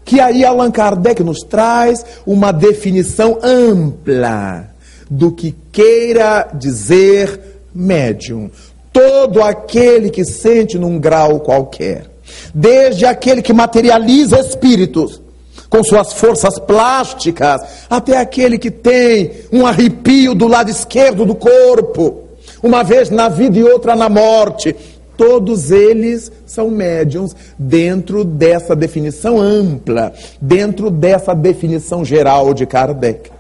[0.06, 4.73] que aí Allan Kardec nos traz uma definição ampla
[5.14, 7.40] do que queira dizer
[7.74, 8.50] médium.
[8.92, 12.06] Todo aquele que sente num grau qualquer,
[12.54, 15.22] desde aquele que materializa espíritos
[15.70, 22.24] com suas forças plásticas, até aquele que tem um arrepio do lado esquerdo do corpo,
[22.62, 24.76] uma vez na vida e outra na morte.
[25.16, 33.33] Todos eles são médiums dentro dessa definição ampla, dentro dessa definição geral de Kardec.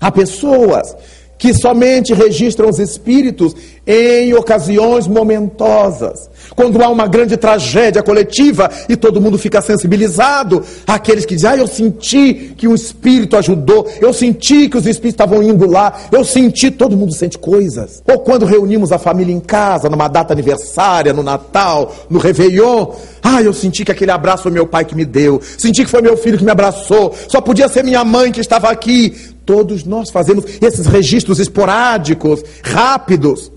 [0.00, 0.94] Há pessoas
[1.38, 3.54] que somente registram os espíritos
[3.86, 6.28] em ocasiões momentosas.
[6.54, 11.56] Quando há uma grande tragédia coletiva e todo mundo fica sensibilizado, aqueles que dizem, ah,
[11.56, 16.24] eu senti que um espírito ajudou, eu senti que os espíritos estavam indo lá, eu
[16.24, 18.02] senti, todo mundo sente coisas.
[18.10, 22.88] Ou quando reunimos a família em casa, numa data aniversária, no Natal, no Réveillon,
[23.22, 26.02] ah, eu senti que aquele abraço foi meu pai que me deu, senti que foi
[26.02, 29.37] meu filho que me abraçou, só podia ser minha mãe que estava aqui.
[29.48, 33.50] Todos nós fazemos esses registros esporádicos, rápidos.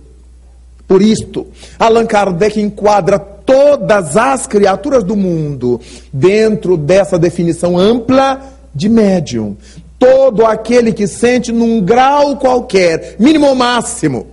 [0.87, 5.81] Por isto, Allan Kardec enquadra todas as criaturas do mundo
[6.13, 8.41] dentro dessa definição ampla
[8.73, 9.57] de médium.
[9.99, 14.27] Todo aquele que sente num grau qualquer, mínimo ou máximo,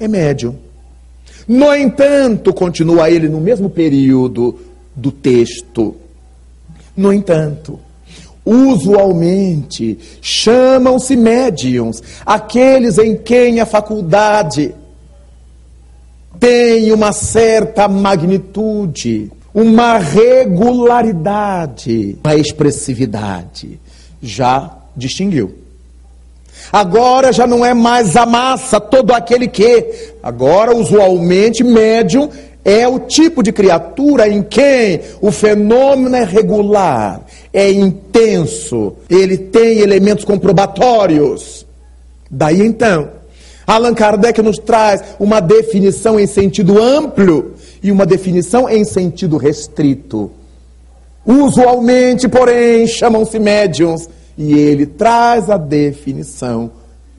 [0.00, 0.56] é médium.
[1.46, 4.58] No entanto, continua ele no mesmo período
[4.96, 5.94] do texto.
[6.96, 7.78] No entanto,
[8.44, 14.74] usualmente chamam-se médiums aqueles em quem a faculdade
[16.40, 23.78] tem uma certa magnitude, uma regularidade, uma expressividade.
[24.20, 25.54] Já distinguiu.
[26.72, 30.14] Agora já não é mais a massa, todo aquele que.
[30.22, 32.30] Agora, usualmente, médium
[32.64, 37.20] é o tipo de criatura em quem o fenômeno é regular,
[37.52, 41.66] é intenso, ele tem elementos comprobatórios.
[42.30, 43.10] Daí então,
[43.66, 50.30] Allan Kardec nos traz uma definição em sentido amplo e uma definição em sentido restrito.
[51.24, 56.70] Usualmente, porém, chamam-se médiums e ele traz a definição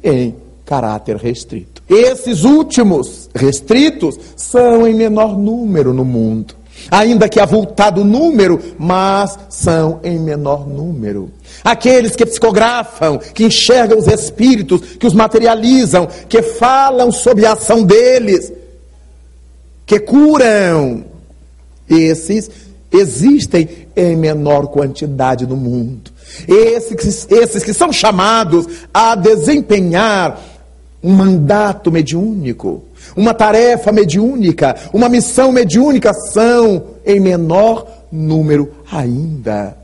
[0.04, 1.82] em caráter restrito.
[1.88, 6.56] Esses últimos, restritos, são em menor número no mundo.
[6.92, 11.32] Ainda que avultado número, mas são em menor número.
[11.64, 17.84] Aqueles que psicografam, que enxergam os espíritos, que os materializam, que falam sobre a ação
[17.84, 18.52] deles,
[19.86, 21.06] que curam,
[21.90, 22.50] esses
[22.92, 26.12] existem em menor quantidade no mundo.
[26.48, 30.40] Esses, esses que são chamados a desempenhar
[31.04, 32.84] um mandato mediúnico,
[33.16, 39.78] uma tarefa mediúnica, uma missão mediúnica são em menor número ainda.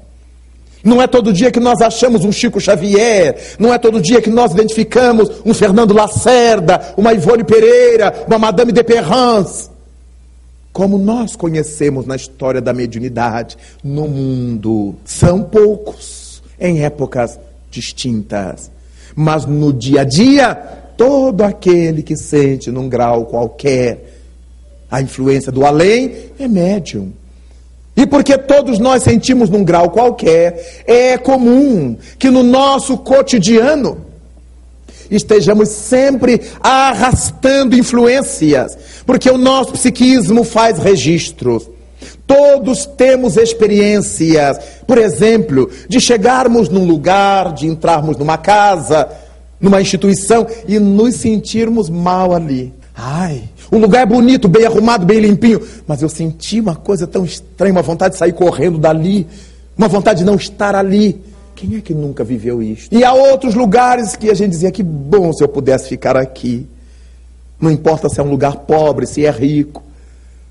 [0.84, 4.30] Não é todo dia que nós achamos um Chico Xavier, não é todo dia que
[4.30, 9.70] nós identificamos um Fernando Lacerda, uma Ivone Pereira, uma Madame de Perrance.
[10.72, 17.38] Como nós conhecemos na história da mediunidade no mundo, são poucos em épocas
[17.70, 18.72] distintas.
[19.16, 24.18] Mas no dia a dia, todo aquele que sente num grau qualquer
[24.92, 27.14] a influência do além é médium.
[27.96, 34.06] E porque todos nós sentimos num grau qualquer, é comum que no nosso cotidiano
[35.10, 41.70] estejamos sempre arrastando influências, porque o nosso psiquismo faz registros.
[42.28, 49.10] Todos temos experiências, por exemplo, de chegarmos num lugar, de entrarmos numa casa,
[49.60, 52.74] numa instituição e nos sentirmos mal ali.
[52.96, 57.24] Ai, o lugar é bonito, bem arrumado, bem limpinho, mas eu senti uma coisa tão
[57.24, 59.28] estranha, uma vontade de sair correndo dali,
[59.78, 61.22] uma vontade de não estar ali.
[61.56, 62.90] Quem é que nunca viveu isso?
[62.92, 66.68] E há outros lugares que a gente dizia que bom se eu pudesse ficar aqui.
[67.60, 69.84] Não importa se é um lugar pobre, se é rico.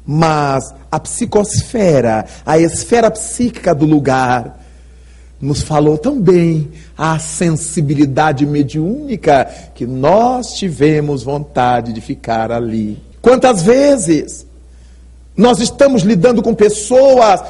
[0.06, 4.58] Mas a psicosfera, a esfera psíquica do lugar,
[5.40, 12.98] nos falou tão bem a sensibilidade mediúnica que nós tivemos vontade de ficar ali.
[13.22, 14.46] Quantas vezes
[15.36, 17.40] nós estamos lidando com pessoas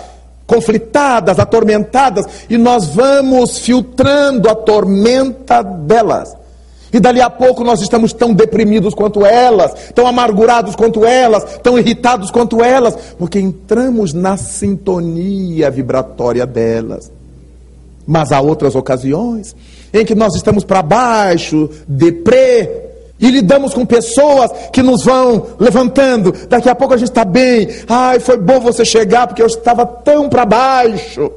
[0.47, 6.34] conflitadas, atormentadas, e nós vamos filtrando a tormenta delas.
[6.91, 11.78] E dali a pouco nós estamos tão deprimidos quanto elas, tão amargurados quanto elas, tão
[11.78, 17.18] irritados quanto elas, porque entramos na sintonia vibratória delas.
[18.09, 19.54] Mas há outras ocasiões
[19.92, 22.86] em que nós estamos para baixo, deprê,
[23.20, 26.32] e lidamos com pessoas que nos vão levantando.
[26.48, 27.68] Daqui a pouco a gente está bem.
[27.86, 31.30] Ai, foi bom você chegar porque eu estava tão para baixo.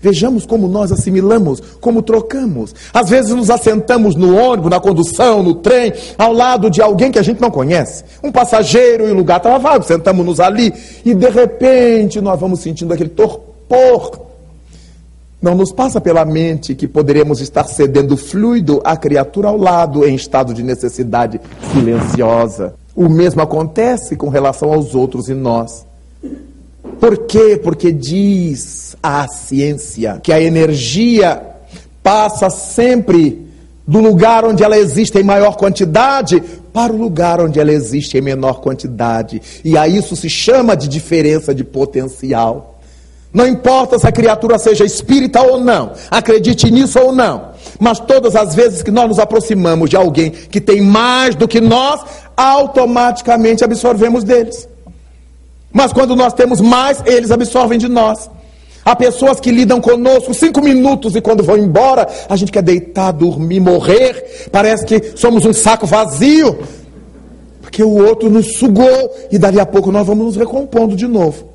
[0.00, 2.72] Vejamos como nós assimilamos, como trocamos.
[2.94, 7.18] Às vezes nos assentamos no ônibus, na condução, no trem, ao lado de alguém que
[7.18, 8.04] a gente não conhece.
[8.22, 10.72] Um passageiro e o lugar estava vago, sentamos-nos ali
[11.04, 14.31] e de repente nós vamos sentindo aquele torpor
[15.42, 20.14] não nos passa pela mente que poderemos estar cedendo fluido à criatura ao lado em
[20.14, 21.40] estado de necessidade
[21.72, 22.74] silenciosa.
[22.94, 25.84] O mesmo acontece com relação aos outros e nós.
[27.00, 27.60] Por quê?
[27.60, 31.42] Porque diz a ciência que a energia
[32.02, 33.46] passa sempre
[33.86, 36.40] do lugar onde ela existe em maior quantidade
[36.72, 39.42] para o lugar onde ela existe em menor quantidade.
[39.64, 42.71] E a isso se chama de diferença de potencial.
[43.32, 48.36] Não importa se a criatura seja espírita ou não, acredite nisso ou não, mas todas
[48.36, 52.02] as vezes que nós nos aproximamos de alguém que tem mais do que nós,
[52.36, 54.68] automaticamente absorvemos deles.
[55.72, 58.30] Mas quando nós temos mais, eles absorvem de nós.
[58.84, 63.12] Há pessoas que lidam conosco cinco minutos e quando vão embora, a gente quer deitar,
[63.12, 64.48] dormir, morrer.
[64.50, 66.58] Parece que somos um saco vazio
[67.62, 71.51] porque o outro nos sugou e dali a pouco nós vamos nos recompondo de novo.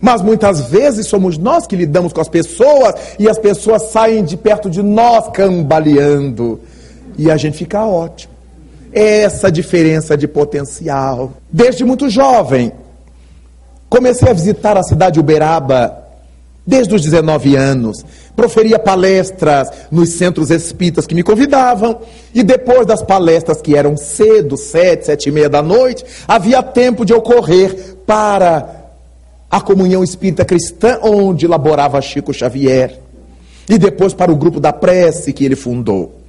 [0.00, 4.36] Mas muitas vezes somos nós que lidamos com as pessoas e as pessoas saem de
[4.36, 6.60] perto de nós cambaleando
[7.18, 8.34] e a gente fica ótimo.
[8.92, 11.32] Essa diferença de potencial.
[11.50, 12.72] Desde muito jovem,
[13.88, 16.04] comecei a visitar a cidade de Uberaba
[16.66, 18.04] desde os 19 anos.
[18.34, 22.00] Proferia palestras nos centros espíritas que me convidavam.
[22.34, 27.04] E depois das palestras, que eram cedo, sete, sete e meia da noite, havia tempo
[27.04, 28.85] de eu correr para
[29.50, 33.00] a comunhão espírita cristã, onde laborava Chico Xavier.
[33.68, 36.20] E depois para o grupo da prece que ele fundou.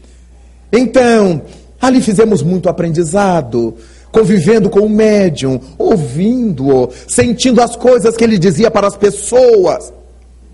[0.72, 1.42] Então,
[1.80, 3.76] ali fizemos muito aprendizado
[4.12, 9.94] convivendo com o médium, ouvindo-o, sentindo as coisas que ele dizia para as pessoas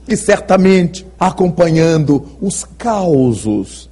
[0.07, 3.89] e certamente acompanhando os causos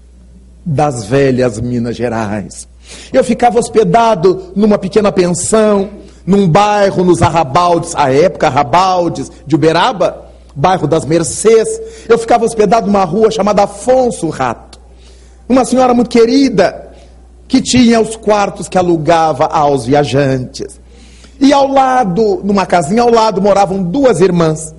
[0.65, 2.67] das velhas Minas Gerais.
[3.13, 5.89] Eu ficava hospedado numa pequena pensão,
[6.25, 11.67] num bairro nos Arrabaldes, a época Arrabaldes de Uberaba, bairro das Mercês.
[12.07, 14.79] Eu ficava hospedado numa rua chamada Afonso Rato.
[15.47, 16.91] Uma senhora muito querida,
[17.47, 20.79] que tinha os quartos que alugava aos viajantes.
[21.39, 24.73] E ao lado, numa casinha ao lado, moravam duas irmãs.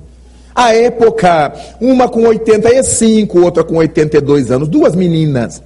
[0.54, 5.62] À época, uma com 85, outra com 82 anos, duas meninas.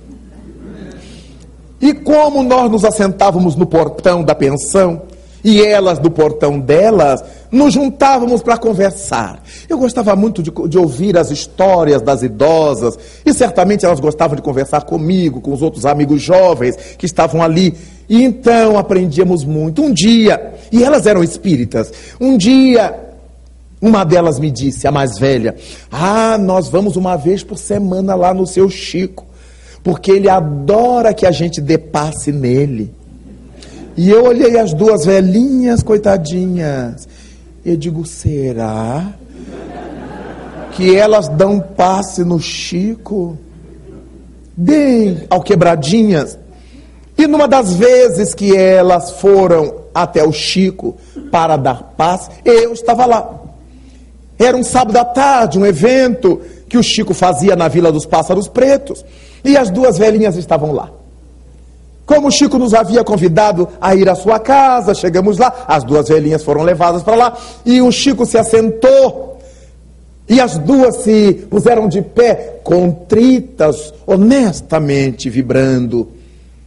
[1.81, 5.03] E como nós nos assentávamos no portão da pensão,
[5.47, 7.23] e elas do portão delas,
[7.53, 9.41] nos juntávamos para conversar.
[9.69, 14.43] Eu gostava muito de, de, ouvir as histórias das idosas, e certamente elas gostavam de
[14.43, 17.73] conversar comigo, com os outros amigos jovens que estavam ali.
[18.09, 19.83] E então aprendíamos muito.
[19.83, 23.03] Um dia, e elas eram espíritas, um dia
[23.81, 25.55] uma delas me disse, a mais velha:
[25.93, 29.25] Ah, nós vamos uma vez por semana lá no seu Chico,
[29.85, 32.96] porque ele adora que a gente dê passe nele.
[33.97, 37.09] E eu olhei as duas velhinhas, coitadinhas.
[37.65, 39.15] Eu digo: será
[40.73, 43.39] que elas dão passe no Chico?
[44.55, 46.39] Bem, ao quebradinhas.
[47.17, 50.97] E numa das vezes que elas foram até o Chico
[51.31, 53.41] para dar passe, eu estava lá.
[54.39, 58.49] Era um sábado à tarde, um evento que o Chico fazia na Vila dos Pássaros
[58.49, 59.03] Pretos.
[59.43, 60.91] E as duas velhinhas estavam lá.
[62.07, 66.09] Como o Chico nos havia convidado a ir à sua casa, chegamos lá, as duas
[66.09, 69.41] velhinhas foram levadas para lá, e o Chico se assentou,
[70.29, 76.09] e as duas se puseram de pé, contritas, honestamente vibrando,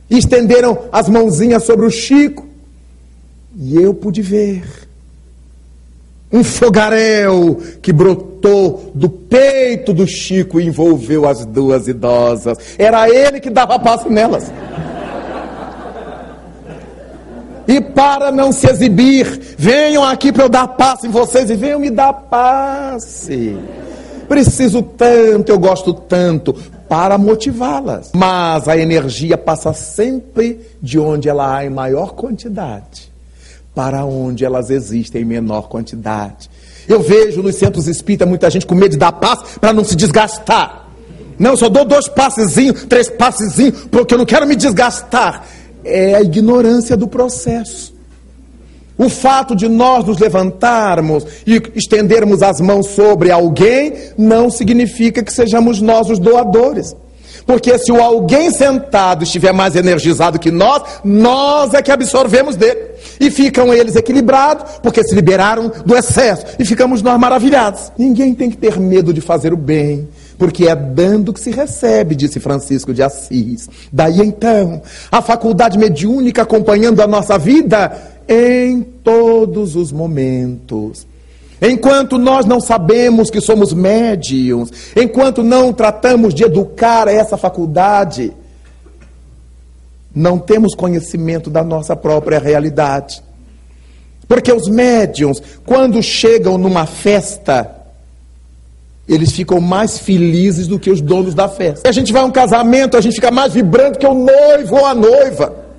[0.09, 2.45] e estenderam as mãozinhas sobre o Chico,
[3.57, 4.89] e eu pude ver
[6.31, 12.57] um fogaréu que brotou do peito do Chico e envolveu as duas idosas.
[12.77, 14.51] Era ele que dava passo nelas.
[17.69, 21.79] E para não se exibir, venham aqui para eu dar passe em vocês e venham
[21.79, 23.55] me dar passe.
[24.27, 26.51] Preciso tanto, eu gosto tanto,
[26.89, 28.09] para motivá-las.
[28.15, 33.07] Mas a energia passa sempre de onde ela há em maior quantidade
[33.75, 36.49] para onde elas existem em menor quantidade.
[36.87, 39.95] Eu vejo nos centros espíritas muita gente com medo de dar passo para não se
[39.95, 40.87] desgastar.
[41.37, 45.45] Não, só dou dois passezinhos, três passezinhos, porque eu não quero me desgastar.
[45.83, 47.93] É a ignorância do processo.
[48.97, 55.31] O fato de nós nos levantarmos e estendermos as mãos sobre alguém não significa que
[55.31, 56.93] sejamos nós os doadores.
[57.45, 62.79] Porque se o alguém sentado estiver mais energizado que nós, nós é que absorvemos dele.
[63.19, 66.45] E ficam eles equilibrados, porque se liberaram do excesso.
[66.59, 67.91] E ficamos nós maravilhados.
[67.97, 70.07] Ninguém tem que ter medo de fazer o bem,
[70.39, 73.69] porque é dando que se recebe, disse Francisco de Assis.
[73.91, 74.81] Daí então,
[75.11, 77.91] a faculdade mediúnica acompanhando a nossa vida
[78.25, 81.05] em todos os momentos.
[81.61, 88.31] Enquanto nós não sabemos que somos médiums, enquanto não tratamos de educar essa faculdade,
[90.15, 93.21] não temos conhecimento da nossa própria realidade.
[94.25, 97.78] Porque os médiums, quando chegam numa festa,
[99.09, 101.89] eles ficam mais felizes do que os donos da festa.
[101.89, 104.85] A gente vai a um casamento, a gente fica mais vibrante que o noivo ou
[104.85, 105.69] a noiva.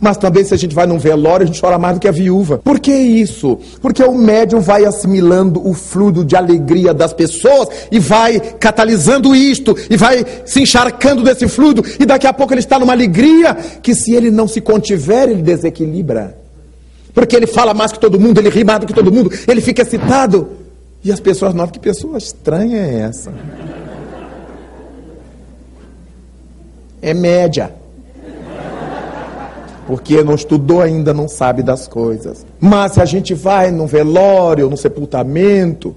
[0.00, 2.12] Mas também se a gente vai num velório, a gente chora mais do que a
[2.12, 2.58] viúva.
[2.58, 3.58] Por que isso?
[3.80, 9.76] Porque o médium vai assimilando o fluido de alegria das pessoas e vai catalisando isto,
[9.88, 13.94] e vai se encharcando desse fluido, e daqui a pouco ele está numa alegria que
[13.94, 16.36] se ele não se contiver, ele desequilibra.
[17.12, 19.60] Porque ele fala mais que todo mundo, ele ri mais do que todo mundo, ele
[19.60, 20.63] fica excitado.
[21.04, 23.32] E as pessoas notam que pessoa estranha é essa.
[27.02, 27.70] É média.
[29.86, 32.46] porque não estudou ainda, não sabe das coisas.
[32.58, 35.94] Mas se a gente vai num velório, no sepultamento,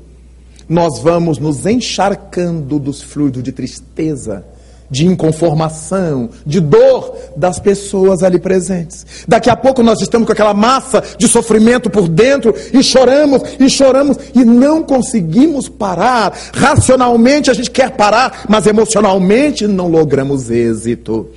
[0.68, 4.46] nós vamos nos encharcando dos fluidos de tristeza,
[4.90, 9.06] de inconformação, de dor das pessoas ali presentes.
[9.28, 13.70] Daqui a pouco nós estamos com aquela massa de sofrimento por dentro e choramos e
[13.70, 16.38] choramos e não conseguimos parar.
[16.54, 21.30] Racionalmente a gente quer parar, mas emocionalmente não logramos êxito.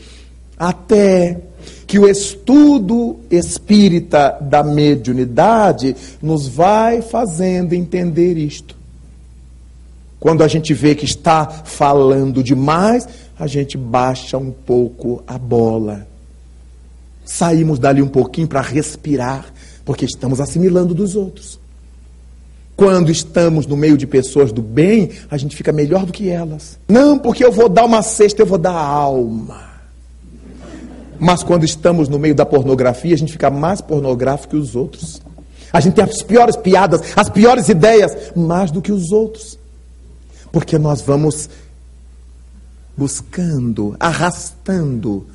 [0.59, 1.39] Até
[1.87, 8.80] que o estudo espírita da mediunidade nos vai fazendo entender isto.
[10.21, 13.09] Quando a gente vê que está falando demais,
[13.39, 16.07] a gente baixa um pouco a bola.
[17.25, 19.47] Saímos dali um pouquinho para respirar,
[19.83, 21.59] porque estamos assimilando dos outros.
[22.77, 26.79] Quando estamos no meio de pessoas do bem, a gente fica melhor do que elas.
[26.87, 29.71] Não, porque eu vou dar uma cesta, eu vou dar alma.
[31.19, 35.21] Mas quando estamos no meio da pornografia, a gente fica mais pornográfico que os outros.
[35.73, 39.60] A gente tem as piores piadas, as piores ideias, mais do que os outros.
[40.53, 41.49] Porque nós vamos
[42.97, 45.27] buscando, arrastando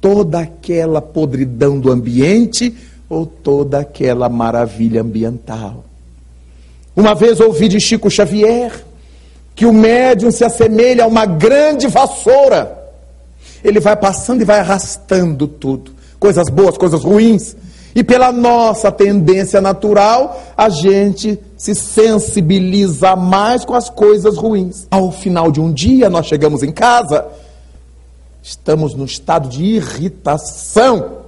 [0.00, 2.74] toda aquela podridão do ambiente
[3.08, 5.84] ou toda aquela maravilha ambiental.
[6.94, 8.84] Uma vez ouvi de Chico Xavier
[9.54, 12.78] que o médium se assemelha a uma grande vassoura.
[13.62, 17.54] Ele vai passando e vai arrastando tudo, coisas boas, coisas ruins.
[17.94, 24.86] E pela nossa tendência natural, a gente se sensibiliza mais com as coisas ruins.
[24.90, 27.26] Ao final de um dia, nós chegamos em casa,
[28.42, 31.18] estamos no estado de irritação.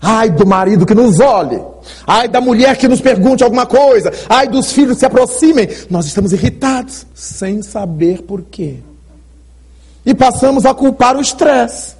[0.00, 1.60] Ai do marido que nos olhe,
[2.06, 5.68] ai da mulher que nos pergunte alguma coisa, ai dos filhos que se aproximem.
[5.90, 8.76] Nós estamos irritados, sem saber por quê.
[10.06, 11.97] E passamos a culpar o estresse.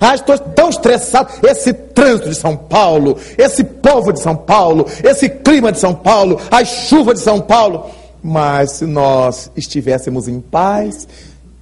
[0.00, 1.32] Ah, estou tão estressado.
[1.46, 6.40] Esse trânsito de São Paulo, esse povo de São Paulo, esse clima de São Paulo,
[6.50, 7.86] a chuva de São Paulo.
[8.22, 11.06] Mas se nós estivéssemos em paz,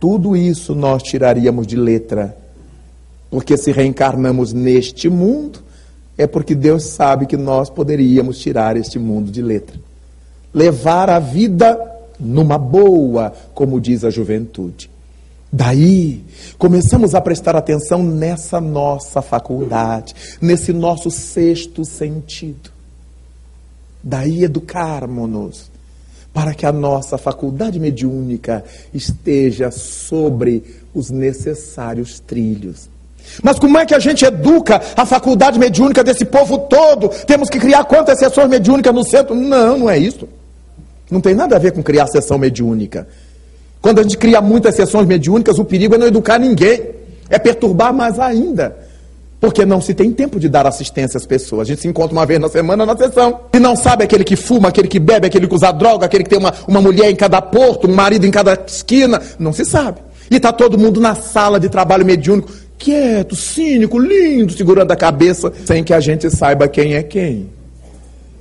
[0.00, 2.36] tudo isso nós tiraríamos de letra.
[3.30, 5.60] Porque se reencarnamos neste mundo,
[6.16, 9.78] é porque Deus sabe que nós poderíamos tirar este mundo de letra.
[10.52, 11.78] Levar a vida
[12.18, 14.90] numa boa, como diz a juventude.
[15.56, 16.22] Daí,
[16.58, 22.70] começamos a prestar atenção nessa nossa faculdade, nesse nosso sexto sentido.
[24.04, 25.70] Daí, educarmos-nos
[26.30, 30.62] para que a nossa faculdade mediúnica esteja sobre
[30.94, 32.90] os necessários trilhos.
[33.42, 37.08] Mas como é que a gente educa a faculdade mediúnica desse povo todo?
[37.24, 39.34] Temos que criar quantas sessões mediúnicas no centro?
[39.34, 40.28] Não, não é isso.
[41.10, 43.08] Não tem nada a ver com criar sessão mediúnica.
[43.80, 46.82] Quando a gente cria muitas sessões mediúnicas, o perigo é não educar ninguém,
[47.28, 48.76] é perturbar mais ainda.
[49.38, 51.62] Porque não se tem tempo de dar assistência às pessoas.
[51.62, 53.40] A gente se encontra uma vez na semana na sessão.
[53.52, 56.30] E não sabe aquele que fuma, aquele que bebe, aquele que usa droga, aquele que
[56.30, 59.20] tem uma, uma mulher em cada porto, um marido em cada esquina.
[59.38, 60.00] Não se sabe.
[60.30, 65.52] E está todo mundo na sala de trabalho mediúnico, quieto, cínico, lindo, segurando a cabeça,
[65.64, 67.48] sem que a gente saiba quem é quem.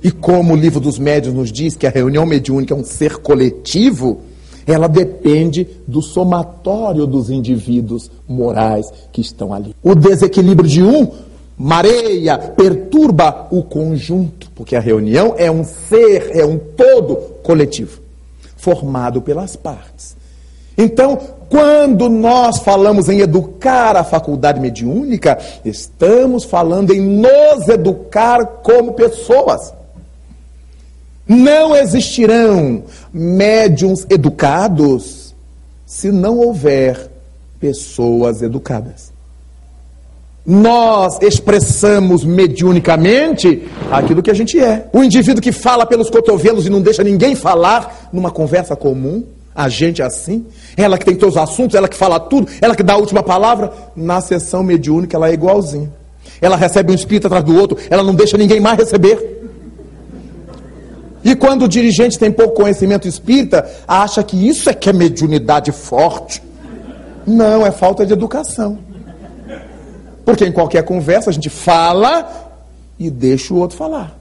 [0.02, 3.18] E como o livro dos médios nos diz que a reunião mediúnica é um ser
[3.18, 4.20] coletivo,
[4.66, 9.74] ela depende do somatório dos indivíduos morais que estão ali.
[9.82, 11.10] O desequilíbrio de um
[11.58, 18.00] mareia, perturba o conjunto, porque a reunião é um ser, é um todo coletivo,
[18.56, 20.16] formado pelas partes.
[20.76, 28.92] Então, quando nós falamos em educar a faculdade mediúnica, estamos falando em nos educar como
[28.92, 29.72] pessoas.
[31.28, 35.34] Não existirão médiums educados
[35.84, 37.10] se não houver
[37.58, 39.12] pessoas educadas.
[40.44, 44.86] Nós expressamos mediunicamente aquilo que a gente é.
[44.92, 49.68] O indivíduo que fala pelos cotovelos e não deixa ninguém falar numa conversa comum, a
[49.68, 50.46] gente é assim.
[50.76, 53.24] Ela que tem todos os assuntos, ela que fala tudo, ela que dá a última
[53.24, 53.72] palavra.
[53.96, 55.90] Na sessão mediúnica, ela é igualzinha.
[56.40, 59.35] Ela recebe um espírito atrás do outro, ela não deixa ninguém mais receber.
[61.26, 65.72] E quando o dirigente tem pouco conhecimento espírita, acha que isso é que é mediunidade
[65.72, 66.40] forte.
[67.26, 68.78] Não, é falta de educação.
[70.24, 72.54] Porque em qualquer conversa a gente fala
[72.96, 74.16] e deixa o outro falar.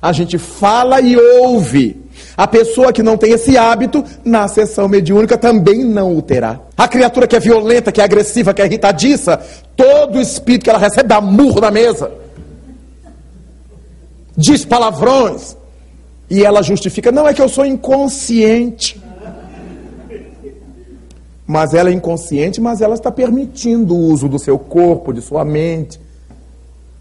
[0.00, 2.02] A gente fala e ouve.
[2.34, 6.60] A pessoa que não tem esse hábito, na sessão mediúnica também não o terá.
[6.74, 9.38] A criatura que é violenta, que é agressiva, que é irritadiça,
[9.76, 12.10] todo espírito que ela recebe dá murro na mesa.
[14.34, 15.58] Diz palavrões.
[16.30, 19.00] E ela justifica: não, é que eu sou inconsciente.
[21.46, 25.44] Mas ela é inconsciente, mas ela está permitindo o uso do seu corpo, de sua
[25.46, 25.98] mente.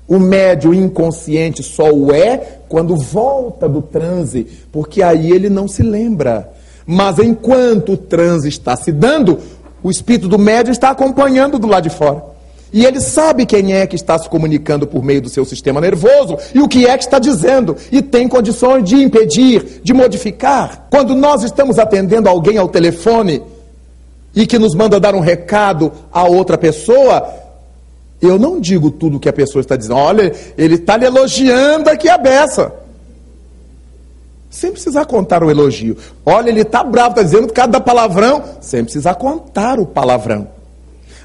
[0.08, 5.84] O médio inconsciente só o é quando volta do transe, porque aí ele não se
[5.84, 6.50] lembra.
[6.86, 9.38] Mas enquanto o transe está se dando,
[9.84, 12.24] o espírito do médio está acompanhando do lado de fora.
[12.72, 16.38] E ele sabe quem é que está se comunicando por meio do seu sistema nervoso
[16.54, 17.76] e o que é que está dizendo.
[17.92, 20.88] E tem condições de impedir, de modificar.
[20.90, 23.42] Quando nós estamos atendendo alguém ao telefone
[24.36, 27.28] e que nos manda dar um recado a outra pessoa,
[28.22, 29.96] eu não digo tudo o que a pessoa está dizendo.
[29.96, 32.74] Olha, ele está lhe elogiando aqui a beça.
[34.50, 35.98] Sem precisar contar o elogio.
[36.26, 40.57] Olha, ele está bravo, está dizendo cada palavrão, sem precisar contar o palavrão.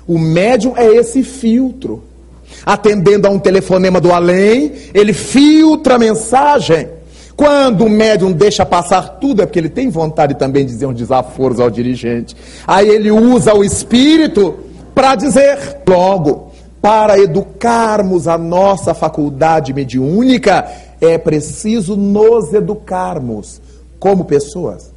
[0.06, 2.02] O médium é esse filtro.
[2.64, 6.88] Atendendo a um telefonema do além, ele filtra a mensagem.
[7.34, 10.96] Quando o médium deixa passar tudo, é porque ele tem vontade também de dizer uns
[10.96, 12.36] desaforos ao dirigente.
[12.66, 14.54] Aí ele usa o espírito
[14.94, 20.68] para dizer logo para educarmos a nossa faculdade mediúnica,
[21.00, 23.60] é preciso nos educarmos
[24.00, 24.91] como pessoas.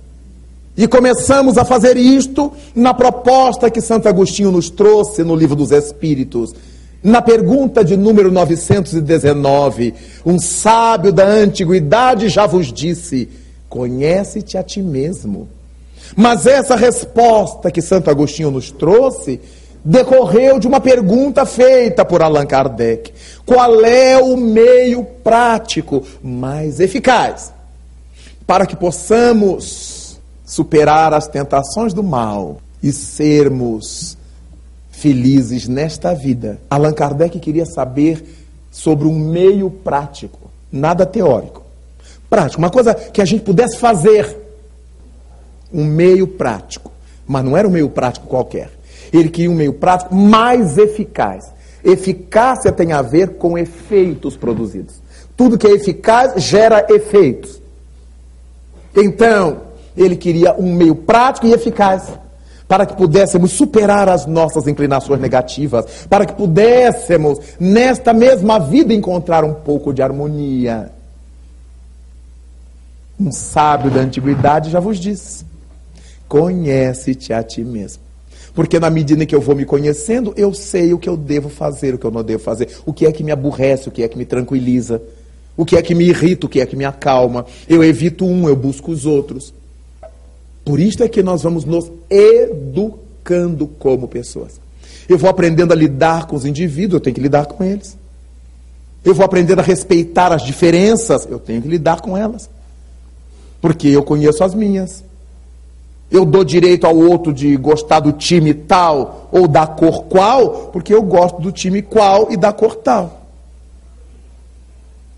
[0.78, 5.72] E começamos a fazer isto na proposta que Santo Agostinho nos trouxe no Livro dos
[5.72, 6.54] Espíritos.
[7.02, 9.94] Na pergunta de número 919,
[10.26, 13.30] um sábio da antiguidade já vos disse:
[13.70, 15.48] conhece-te a ti mesmo.
[16.16, 19.40] Mas essa resposta que Santo Agostinho nos trouxe
[19.84, 23.14] decorreu de uma pergunta feita por Allan Kardec:
[23.46, 27.54] qual é o meio prático mais eficaz
[28.46, 30.05] para que possamos
[30.46, 34.18] superar as tentações do mal e sermos
[34.92, 36.60] felizes nesta vida?
[36.70, 38.24] Allan Kardec queria saber
[38.72, 41.64] sobre um meio prático, nada teórico.
[42.30, 44.44] Prático, uma coisa que a gente pudesse fazer.
[45.74, 46.92] Um meio prático.
[47.28, 48.76] Mas não era um meio prático qualquer
[49.12, 51.52] ele queria um meio prático mais eficaz.
[51.84, 54.96] Eficácia tem a ver com efeitos produzidos.
[55.38, 57.62] Tudo que é eficaz gera efeitos.
[58.96, 59.62] Então,
[59.96, 62.12] ele queria um meio prático e eficaz
[62.68, 69.44] para que pudéssemos superar as nossas inclinações negativas, para que pudéssemos, nesta mesma vida, encontrar
[69.44, 70.92] um pouco de harmonia.
[73.20, 75.46] Um sábio da antiguidade já vos disse:
[76.28, 78.04] conhece-te a ti mesmo.
[78.54, 81.94] Porque na medida que eu vou me conhecendo, eu sei o que eu devo fazer,
[81.94, 84.08] o que eu não devo fazer, o que é que me aborrece, o que é
[84.08, 85.02] que me tranquiliza,
[85.58, 87.46] o que é que me irrita, o que é que me acalma.
[87.68, 89.54] Eu evito um, eu busco os outros.
[90.66, 94.60] Por isso é que nós vamos nos educando como pessoas.
[95.08, 97.96] Eu vou aprendendo a lidar com os indivíduos, eu tenho que lidar com eles.
[99.04, 102.50] Eu vou aprendendo a respeitar as diferenças, eu tenho que lidar com elas.
[103.62, 105.04] Porque eu conheço as minhas.
[106.10, 110.94] Eu dou direito ao outro de gostar do time tal ou da cor qual, porque
[110.94, 113.28] eu gosto do time qual e da cor tal.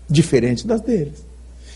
[0.08, 1.27] Diferente das deles.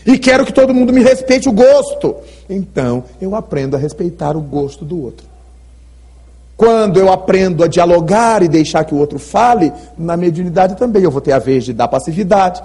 [0.05, 2.15] E quero que todo mundo me respeite o gosto.
[2.49, 5.25] Então, eu aprendo a respeitar o gosto do outro.
[6.55, 11.11] Quando eu aprendo a dialogar e deixar que o outro fale, na mediunidade também eu
[11.11, 12.61] vou ter a vez de dar passividade.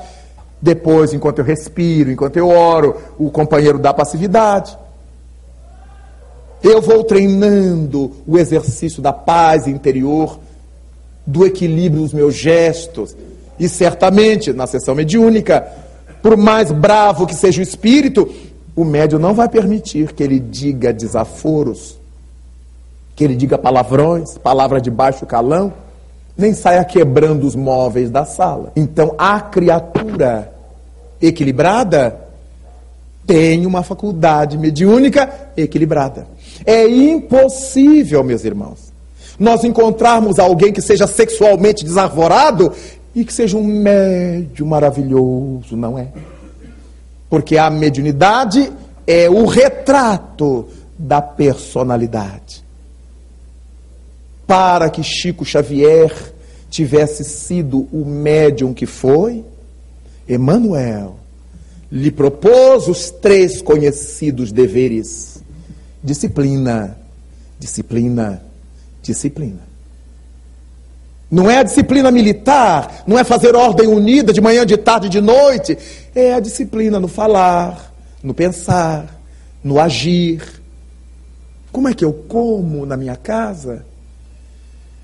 [0.61, 4.77] Depois, enquanto eu respiro, enquanto eu oro, o companheiro dá passividade.
[6.63, 10.39] Eu vou treinando o exercício da paz interior,
[11.25, 13.17] do equilíbrio dos meus gestos.
[13.59, 15.67] E certamente, na sessão mediúnica,
[16.23, 18.29] por mais bravo que seja o espírito,
[18.75, 21.99] o médium não vai permitir que ele diga desaforos,
[23.17, 25.73] que ele diga palavrões, palavras de baixo calão,
[26.37, 28.73] nem saia quebrando os móveis da sala.
[28.77, 30.53] Então, a criatura
[31.21, 32.29] equilibrada
[33.27, 36.27] tem uma faculdade mediúnica equilibrada.
[36.65, 38.93] É impossível, meus irmãos,
[39.39, 42.73] nós encontrarmos alguém que seja sexualmente desarvorado
[43.19, 46.07] e que seja um médio maravilhoso, não é?
[47.29, 48.73] Porque a mediunidade
[49.05, 52.65] é o retrato da personalidade.
[54.47, 56.33] Para que Chico Xavier
[56.71, 59.45] tivesse sido o médium que foi,
[60.29, 61.17] Emmanuel
[61.91, 65.43] lhe propôs os três conhecidos deveres
[66.05, 66.97] Disciplina,
[67.59, 68.41] disciplina,
[69.03, 69.68] disciplina.
[71.31, 75.21] Não é a disciplina militar, não é fazer ordem unida de manhã, de tarde, de
[75.21, 75.77] noite.
[76.15, 79.21] É a disciplina no falar, no pensar,
[79.63, 80.43] no agir.
[81.71, 83.85] Como é que eu como na minha casa?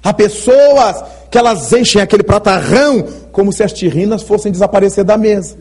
[0.03, 5.57] Há pessoas que elas enchem aquele pratarrão como se as tirrinas fossem desaparecer da mesa.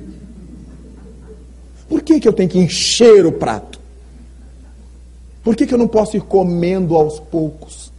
[1.87, 3.79] Por que, que eu tenho que encher o prato?
[5.43, 7.92] Por que, que eu não posso ir comendo aos poucos?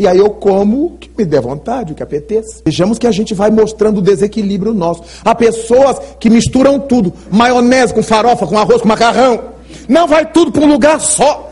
[0.00, 2.62] E aí eu como o que me der vontade, o que apeteça.
[2.64, 5.02] Vejamos que a gente vai mostrando o desequilíbrio nosso.
[5.22, 9.40] Há pessoas que misturam tudo: maionese com farofa, com arroz, com macarrão.
[9.86, 11.50] Não vai tudo para um lugar só.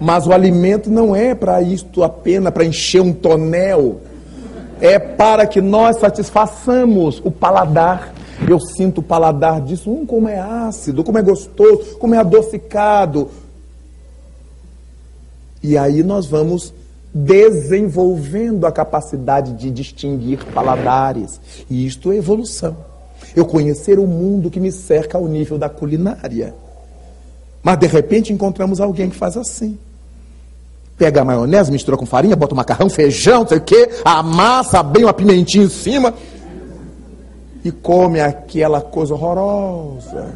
[0.00, 4.00] Mas o alimento não é para isto apenas para encher um tonel.
[4.80, 8.12] É para que nós satisfaçamos o paladar.
[8.48, 13.28] Eu sinto o paladar disso, hum, como é ácido, como é gostoso, como é adocicado.
[15.66, 16.72] E aí nós vamos
[17.12, 21.40] desenvolvendo a capacidade de distinguir paladares.
[21.68, 22.76] E isto é evolução.
[23.34, 26.54] Eu conhecer o mundo que me cerca ao nível da culinária.
[27.64, 29.76] Mas de repente encontramos alguém que faz assim.
[30.96, 34.84] Pega a maionese, mistura com farinha, bota o macarrão, feijão, não sei o quê, amassa
[34.84, 36.14] bem uma pimentinha em cima
[37.64, 40.32] e come aquela coisa horrorosa.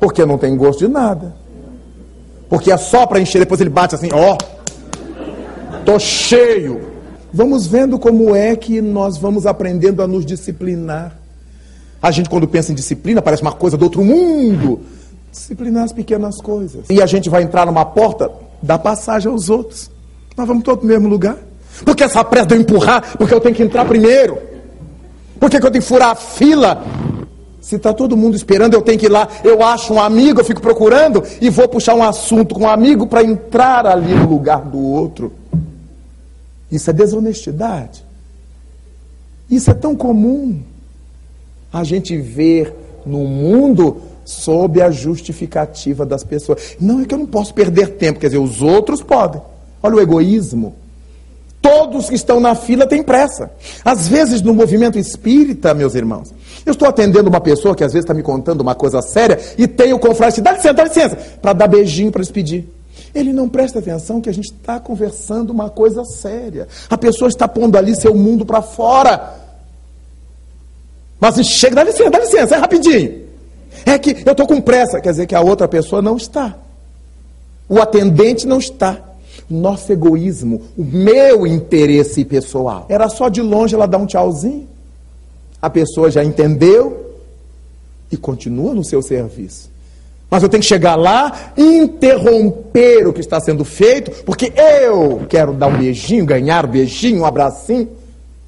[0.00, 1.41] Porque não tem gosto de nada.
[2.52, 6.82] Porque é só para encher, depois ele bate assim, ó, oh, tô cheio.
[7.32, 11.16] Vamos vendo como é que nós vamos aprendendo a nos disciplinar.
[12.02, 14.80] A gente, quando pensa em disciplina, parece uma coisa do outro mundo.
[15.30, 16.84] Disciplinar as pequenas coisas.
[16.90, 18.30] E a gente vai entrar numa porta,
[18.62, 19.90] dá passagem aos outros.
[20.36, 21.38] Nós vamos todos no mesmo lugar.
[21.86, 24.36] Porque essa pressa de eu empurrar, porque eu tenho que entrar primeiro.
[25.40, 26.84] Por que, que eu tenho que furar a fila?
[27.62, 29.28] Se está todo mundo esperando, eu tenho que ir lá.
[29.44, 33.06] Eu acho um amigo, eu fico procurando e vou puxar um assunto com um amigo
[33.06, 35.32] para entrar ali no lugar do outro.
[36.70, 38.04] Isso é desonestidade.
[39.48, 40.60] Isso é tão comum
[41.72, 42.74] a gente ver
[43.06, 46.76] no mundo sob a justificativa das pessoas.
[46.80, 49.40] Não é que eu não posso perder tempo, quer dizer, os outros podem.
[49.80, 50.74] Olha o egoísmo.
[51.62, 53.52] Todos que estão na fila têm pressa.
[53.84, 56.34] Às vezes, no movimento espírita, meus irmãos,
[56.66, 59.68] eu estou atendendo uma pessoa que às vezes está me contando uma coisa séria e
[59.68, 62.66] tem o confrade, dá licença, dá licença, para dar beijinho para despedir.
[63.14, 66.66] Ele não presta atenção que a gente está conversando uma coisa séria.
[66.90, 69.34] A pessoa está pondo ali seu mundo para fora.
[71.20, 73.22] Mas chega, dá licença, dá licença, é rapidinho.
[73.86, 76.56] É que eu estou com pressa, quer dizer que a outra pessoa não está.
[77.68, 79.11] O atendente não está.
[79.48, 82.86] Nosso egoísmo, o meu interesse pessoal.
[82.88, 84.66] Era só de longe ela dar um tchauzinho.
[85.60, 87.16] A pessoa já entendeu
[88.10, 89.70] e continua no seu serviço.
[90.30, 95.26] Mas eu tenho que chegar lá e interromper o que está sendo feito, porque eu
[95.28, 97.88] quero dar um beijinho, ganhar um beijinho, um abracinho.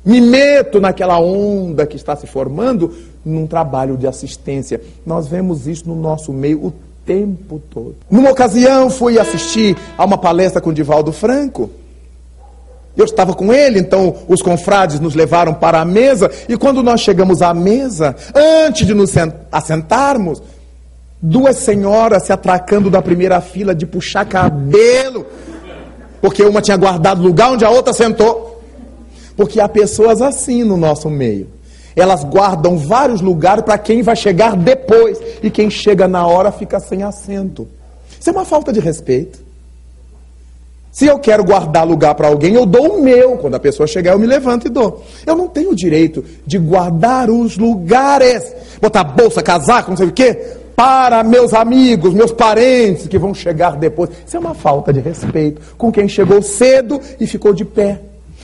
[0.03, 2.91] Me meto naquela onda que está se formando
[3.25, 4.81] num trabalho de assistência.
[5.05, 6.73] Nós vemos isso no nosso meio o
[7.05, 7.97] tempo todo.
[8.11, 11.71] Numa ocasião, fui assistir a uma palestra com Divaldo Franco.
[12.97, 17.01] Eu estava com ele, então os confrades nos levaram para a mesa, e quando nós
[17.01, 19.13] chegamos à mesa, antes de nos
[19.51, 20.41] assentarmos,
[21.21, 25.27] duas senhoras se atracando da primeira fila de puxar cabelo,
[26.21, 28.63] porque uma tinha guardado lugar onde a outra sentou.
[29.37, 31.49] Porque há pessoas assim no nosso meio.
[31.97, 35.19] Elas guardam vários lugares para quem vai chegar depois.
[35.43, 37.69] E quem chega na hora fica sem assento.
[38.19, 39.45] Isso é uma falta de respeito.
[40.95, 43.37] Se eu quero guardar lugar para alguém, eu dou o meu.
[43.37, 45.03] Quando a pessoa chegar, eu me levanto e dou.
[45.27, 50.13] Eu não tenho o direito de guardar os lugares, botar bolsa, casaco, não sei o
[50.13, 54.09] quê, para meus amigos, meus parentes que vão chegar depois.
[54.25, 58.01] Isso é uma falta de respeito com quem chegou cedo e ficou de pé,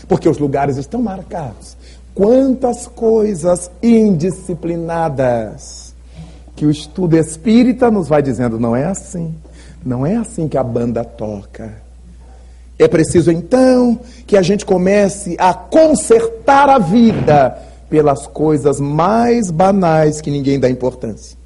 [0.09, 1.77] porque os lugares estão marcados.
[2.21, 5.95] Quantas coisas indisciplinadas
[6.55, 9.35] que o estudo espírita nos vai dizendo, não é assim.
[9.83, 11.73] Não é assim que a banda toca.
[12.79, 17.57] É preciso então que a gente comece a consertar a vida
[17.89, 21.39] pelas coisas mais banais que ninguém dá importância.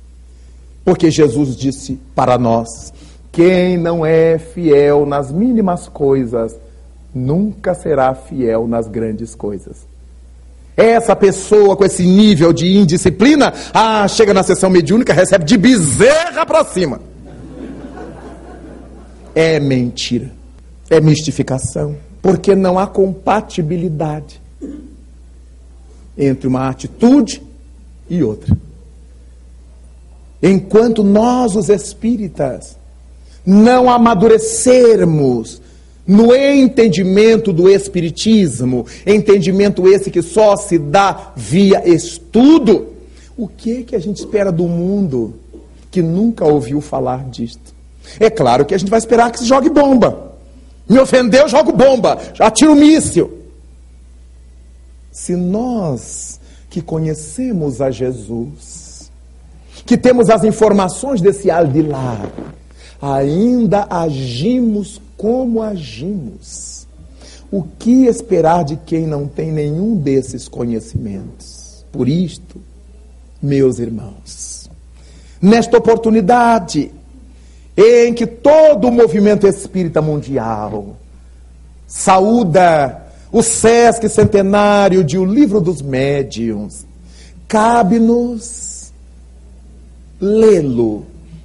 [0.84, 2.92] Porque Jesus disse para nós:
[3.30, 6.58] quem não é fiel nas mínimas coisas,
[7.14, 9.93] nunca será fiel nas grandes coisas.
[10.76, 16.44] Essa pessoa com esse nível de indisciplina, ah, chega na sessão mediúnica, recebe de bezerra
[16.44, 17.00] para cima.
[19.34, 20.30] É mentira.
[20.90, 21.96] É mistificação.
[22.20, 24.40] Porque não há compatibilidade
[26.16, 27.42] entre uma atitude
[28.08, 28.56] e outra.
[30.42, 32.76] Enquanto nós, os espíritas,
[33.44, 35.60] não amadurecermos
[36.06, 42.88] no entendimento do Espiritismo, entendimento esse que só se dá via estudo,
[43.36, 45.34] o que, que a gente espera do mundo
[45.90, 47.74] que nunca ouviu falar disto?
[48.20, 50.34] É claro que a gente vai esperar que se jogue bomba.
[50.88, 53.38] Me ofendeu, jogo bomba, atiro míssil.
[55.10, 56.38] Se nós
[56.68, 59.10] que conhecemos a Jesus,
[59.86, 62.28] que temos as informações desse Aldilar,
[63.00, 66.86] ainda agimos como agimos.
[67.50, 71.84] O que esperar de quem não tem nenhum desses conhecimentos?
[71.92, 72.60] Por isto,
[73.40, 74.68] meus irmãos,
[75.40, 76.90] nesta oportunidade
[77.76, 80.96] em que todo o movimento espírita mundial
[81.86, 86.86] saúda o Sesc centenário de O Livro dos Médiuns,
[87.48, 88.92] cabe-nos
[90.20, 91.04] lê-lo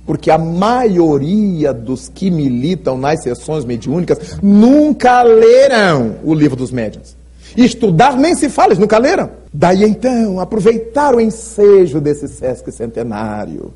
[0.10, 7.16] porque a maioria dos que militam nas sessões mediúnicas nunca leram o livro dos médiuns.
[7.56, 9.30] Estudar nem se fala, eles nunca leram.
[9.54, 13.72] Daí então, aproveitar o ensejo desse Sesc centenário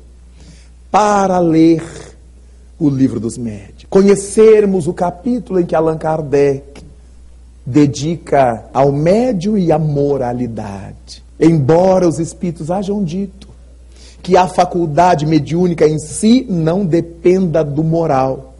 [0.90, 1.84] para ler
[2.80, 3.86] o livro dos médiuns.
[3.88, 6.82] Conhecermos o capítulo em que Allan Kardec
[7.64, 11.22] dedica ao médium e à moralidade.
[11.38, 13.43] Embora os espíritos hajam dito
[14.24, 18.54] que a faculdade mediúnica em si não dependa do moral.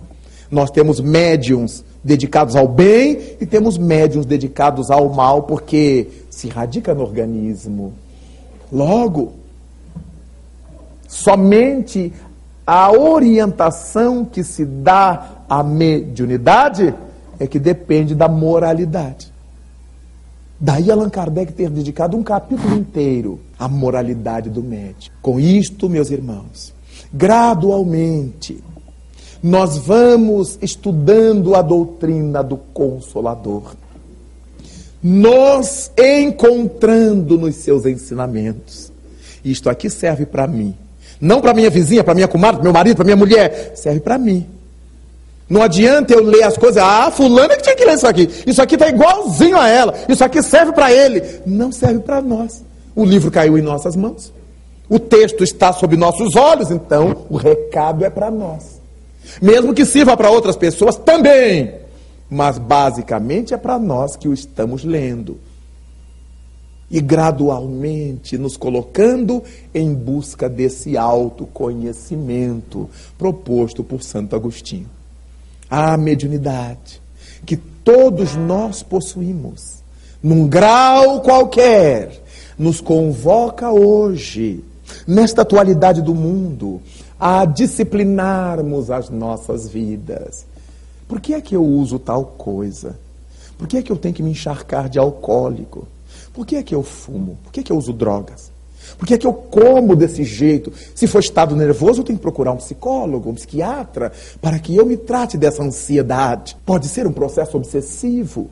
[0.50, 6.94] Nós temos médiums dedicados ao bem e temos médiums dedicados ao mal, porque se radica
[6.94, 7.94] no organismo.
[8.70, 9.32] Logo,
[11.08, 12.12] somente
[12.66, 16.94] a orientação que se dá à mediunidade
[17.40, 19.32] é que depende da moralidade.
[20.58, 25.14] Daí Allan Kardec ter dedicado um capítulo inteiro à moralidade do médico.
[25.20, 26.72] Com isto, meus irmãos,
[27.12, 28.62] gradualmente,
[29.42, 33.74] nós vamos estudando a doutrina do Consolador,
[35.02, 38.90] nos encontrando nos seus ensinamentos.
[39.44, 40.74] Isto aqui serve para mim,
[41.20, 44.16] não para minha vizinha, para minha comadre, para meu marido, para minha mulher, serve para
[44.16, 44.46] mim.
[45.48, 48.28] Não adianta eu ler as coisas, ah, fulano é que tinha que ler isso aqui.
[48.46, 49.94] Isso aqui está igualzinho a ela.
[50.08, 51.22] Isso aqui serve para ele.
[51.44, 52.64] Não serve para nós.
[52.96, 54.32] O livro caiu em nossas mãos.
[54.88, 58.80] O texto está sob nossos olhos, então o recado é para nós.
[59.40, 61.74] Mesmo que sirva para outras pessoas também.
[62.30, 65.38] Mas basicamente é para nós que o estamos lendo.
[66.90, 69.42] E gradualmente nos colocando
[69.74, 72.88] em busca desse autoconhecimento
[73.18, 74.88] proposto por Santo Agostinho
[75.70, 77.00] a mediunidade
[77.44, 79.82] que todos nós possuímos,
[80.22, 82.22] num grau qualquer,
[82.58, 84.64] nos convoca hoje,
[85.06, 86.80] nesta atualidade do mundo,
[87.18, 90.46] a disciplinarmos as nossas vidas.
[91.06, 92.98] Por que é que eu uso tal coisa?
[93.58, 95.86] Por que é que eu tenho que me encharcar de alcoólico?
[96.32, 97.38] Por que é que eu fumo?
[97.44, 98.50] Por que é que eu uso drogas?
[98.98, 100.72] Por que é que eu como desse jeito?
[100.94, 104.86] Se for estado nervoso, eu tenho que procurar um psicólogo, um psiquiatra, para que eu
[104.86, 106.56] me trate dessa ansiedade.
[106.64, 108.48] Pode ser um processo obsessivo,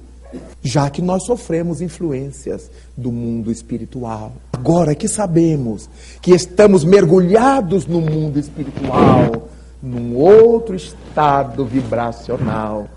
[0.62, 4.32] já que nós sofremos influências do mundo espiritual.
[4.52, 5.88] Agora que sabemos
[6.20, 9.48] que estamos mergulhados no mundo espiritual,
[9.82, 12.88] num outro estado vibracional.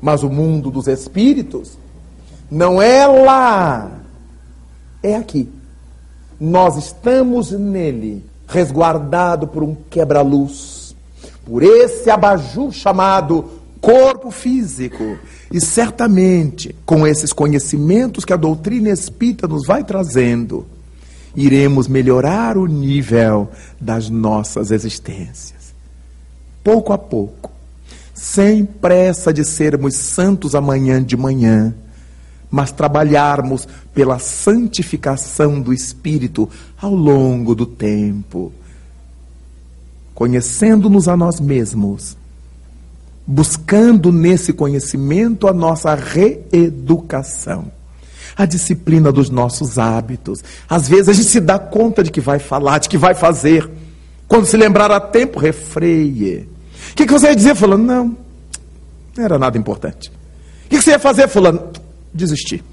[0.00, 1.78] Mas o mundo dos espíritos
[2.50, 3.90] não é lá,
[5.02, 5.48] é aqui.
[6.38, 10.94] Nós estamos nele, resguardado por um quebra-luz,
[11.44, 13.44] por esse abajur chamado
[13.80, 15.16] corpo físico.
[15.50, 20.66] E certamente, com esses conhecimentos que a doutrina espírita nos vai trazendo,
[21.34, 23.48] iremos melhorar o nível
[23.80, 25.74] das nossas existências.
[26.64, 27.52] Pouco a pouco,
[28.12, 31.74] sem pressa de sermos santos amanhã de manhã
[32.50, 36.48] mas trabalharmos pela santificação do espírito
[36.80, 38.52] ao longo do tempo,
[40.14, 42.16] conhecendo-nos a nós mesmos,
[43.26, 47.70] buscando nesse conhecimento a nossa reeducação,
[48.36, 50.44] a disciplina dos nossos hábitos.
[50.68, 53.68] Às vezes a gente se dá conta de que vai falar, de que vai fazer.
[54.28, 56.48] Quando se lembrar a tempo, refreie.
[56.92, 57.84] O que, que você ia dizer, falando?
[57.84, 58.16] Não,
[59.16, 60.10] não era nada importante.
[60.66, 61.85] O que, que você ia fazer, falando?
[62.16, 62.64] Desistir.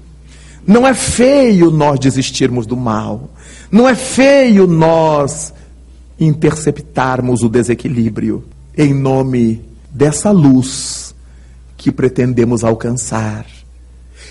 [0.66, 3.30] Não é feio nós desistirmos do mal.
[3.70, 5.52] Não é feio nós
[6.18, 8.44] interceptarmos o desequilíbrio
[8.76, 11.14] em nome dessa luz
[11.76, 13.46] que pretendemos alcançar.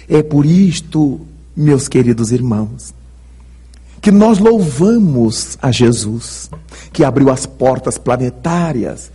[0.10, 1.22] É por isto,
[1.56, 2.94] meus queridos irmãos,
[4.02, 6.50] que nós louvamos a Jesus,
[6.92, 9.12] que abriu as portas planetárias,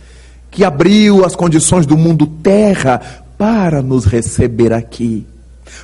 [0.49, 5.27] que abriu as condições do mundo terra para nos receber aqui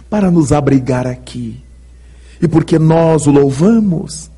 [0.10, 1.64] para nos abrigar aqui.
[2.42, 4.30] E porque nós o louvamos,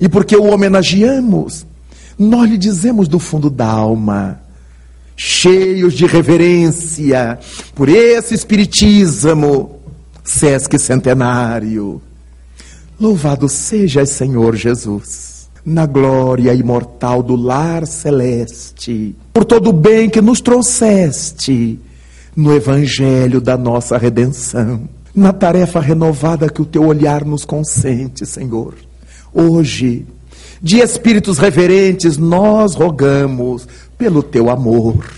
[0.00, 1.66] e porque o homenageamos,
[2.18, 4.40] nós lhe dizemos do fundo da alma,
[5.16, 7.38] cheios de reverência
[7.74, 9.80] por esse Espiritismo,
[10.22, 12.00] Sesc Centenário.
[12.98, 20.20] Louvado seja Senhor Jesus, na glória imortal do lar celeste, por todo o bem que
[20.20, 21.78] nos trouxeste
[22.34, 28.74] no evangelho da nossa redenção, na tarefa renovada que o teu olhar nos consente, Senhor.
[29.32, 30.06] Hoje,
[30.60, 35.10] de espíritos reverentes, nós rogamos pelo teu amor.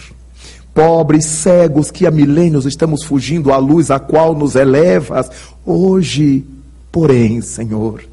[0.72, 5.28] Pobres cegos que há milênios estamos fugindo à luz a qual nos elevas,
[5.66, 6.44] hoje,
[6.92, 8.04] porém, Senhor,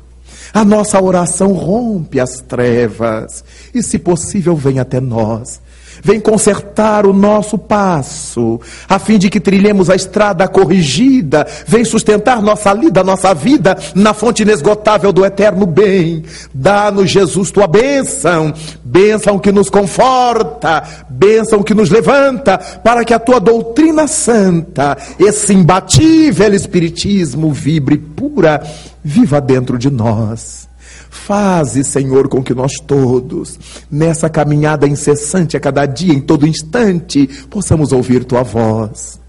[0.52, 3.44] a nossa oração rompe as trevas
[3.76, 5.62] e, se possível, vem até nós
[6.04, 12.42] vem consertar o nosso passo, a fim de que trilhemos a estrada corrigida, vem sustentar
[12.42, 16.24] nossa lida, nossa vida na fonte inesgotável do eterno bem.
[16.54, 23.20] Dá-nos, Jesus, tua bênção, bênção que nos conforta, bênção que nos levanta, para que a
[23.20, 28.62] tua doutrina santa, esse imbatível Espiritismo, vibre pura,
[29.04, 30.68] viva dentro de nós.
[31.16, 33.58] Faze, Senhor, com que nós todos,
[33.90, 39.20] nessa caminhada incessante a cada dia, em todo instante, possamos ouvir tua voz.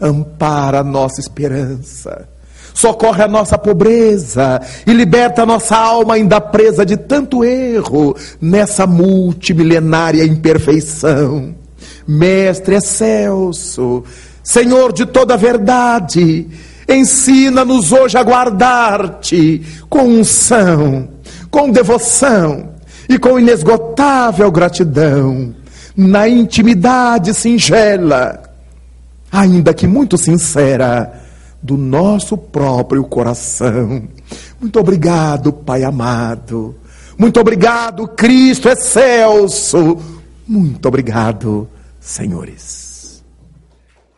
[0.00, 2.28] Ampara a nossa esperança.
[2.74, 8.86] Socorre a nossa pobreza e liberta a nossa alma ainda presa de tanto erro nessa
[8.86, 11.54] multimilenária imperfeição.
[12.06, 14.04] Mestre excelso,
[14.44, 16.46] Senhor de toda verdade,
[16.88, 21.08] ensina-nos hoje a guardar-te com unção
[21.52, 22.70] com devoção
[23.06, 25.54] e com inesgotável gratidão,
[25.94, 28.42] na intimidade singela,
[29.30, 31.20] ainda que muito sincera,
[31.62, 34.08] do nosso próprio coração.
[34.58, 36.74] Muito obrigado, Pai amado.
[37.18, 39.98] Muito obrigado, Cristo excelso.
[40.48, 41.68] Muito obrigado,
[42.00, 42.91] senhores.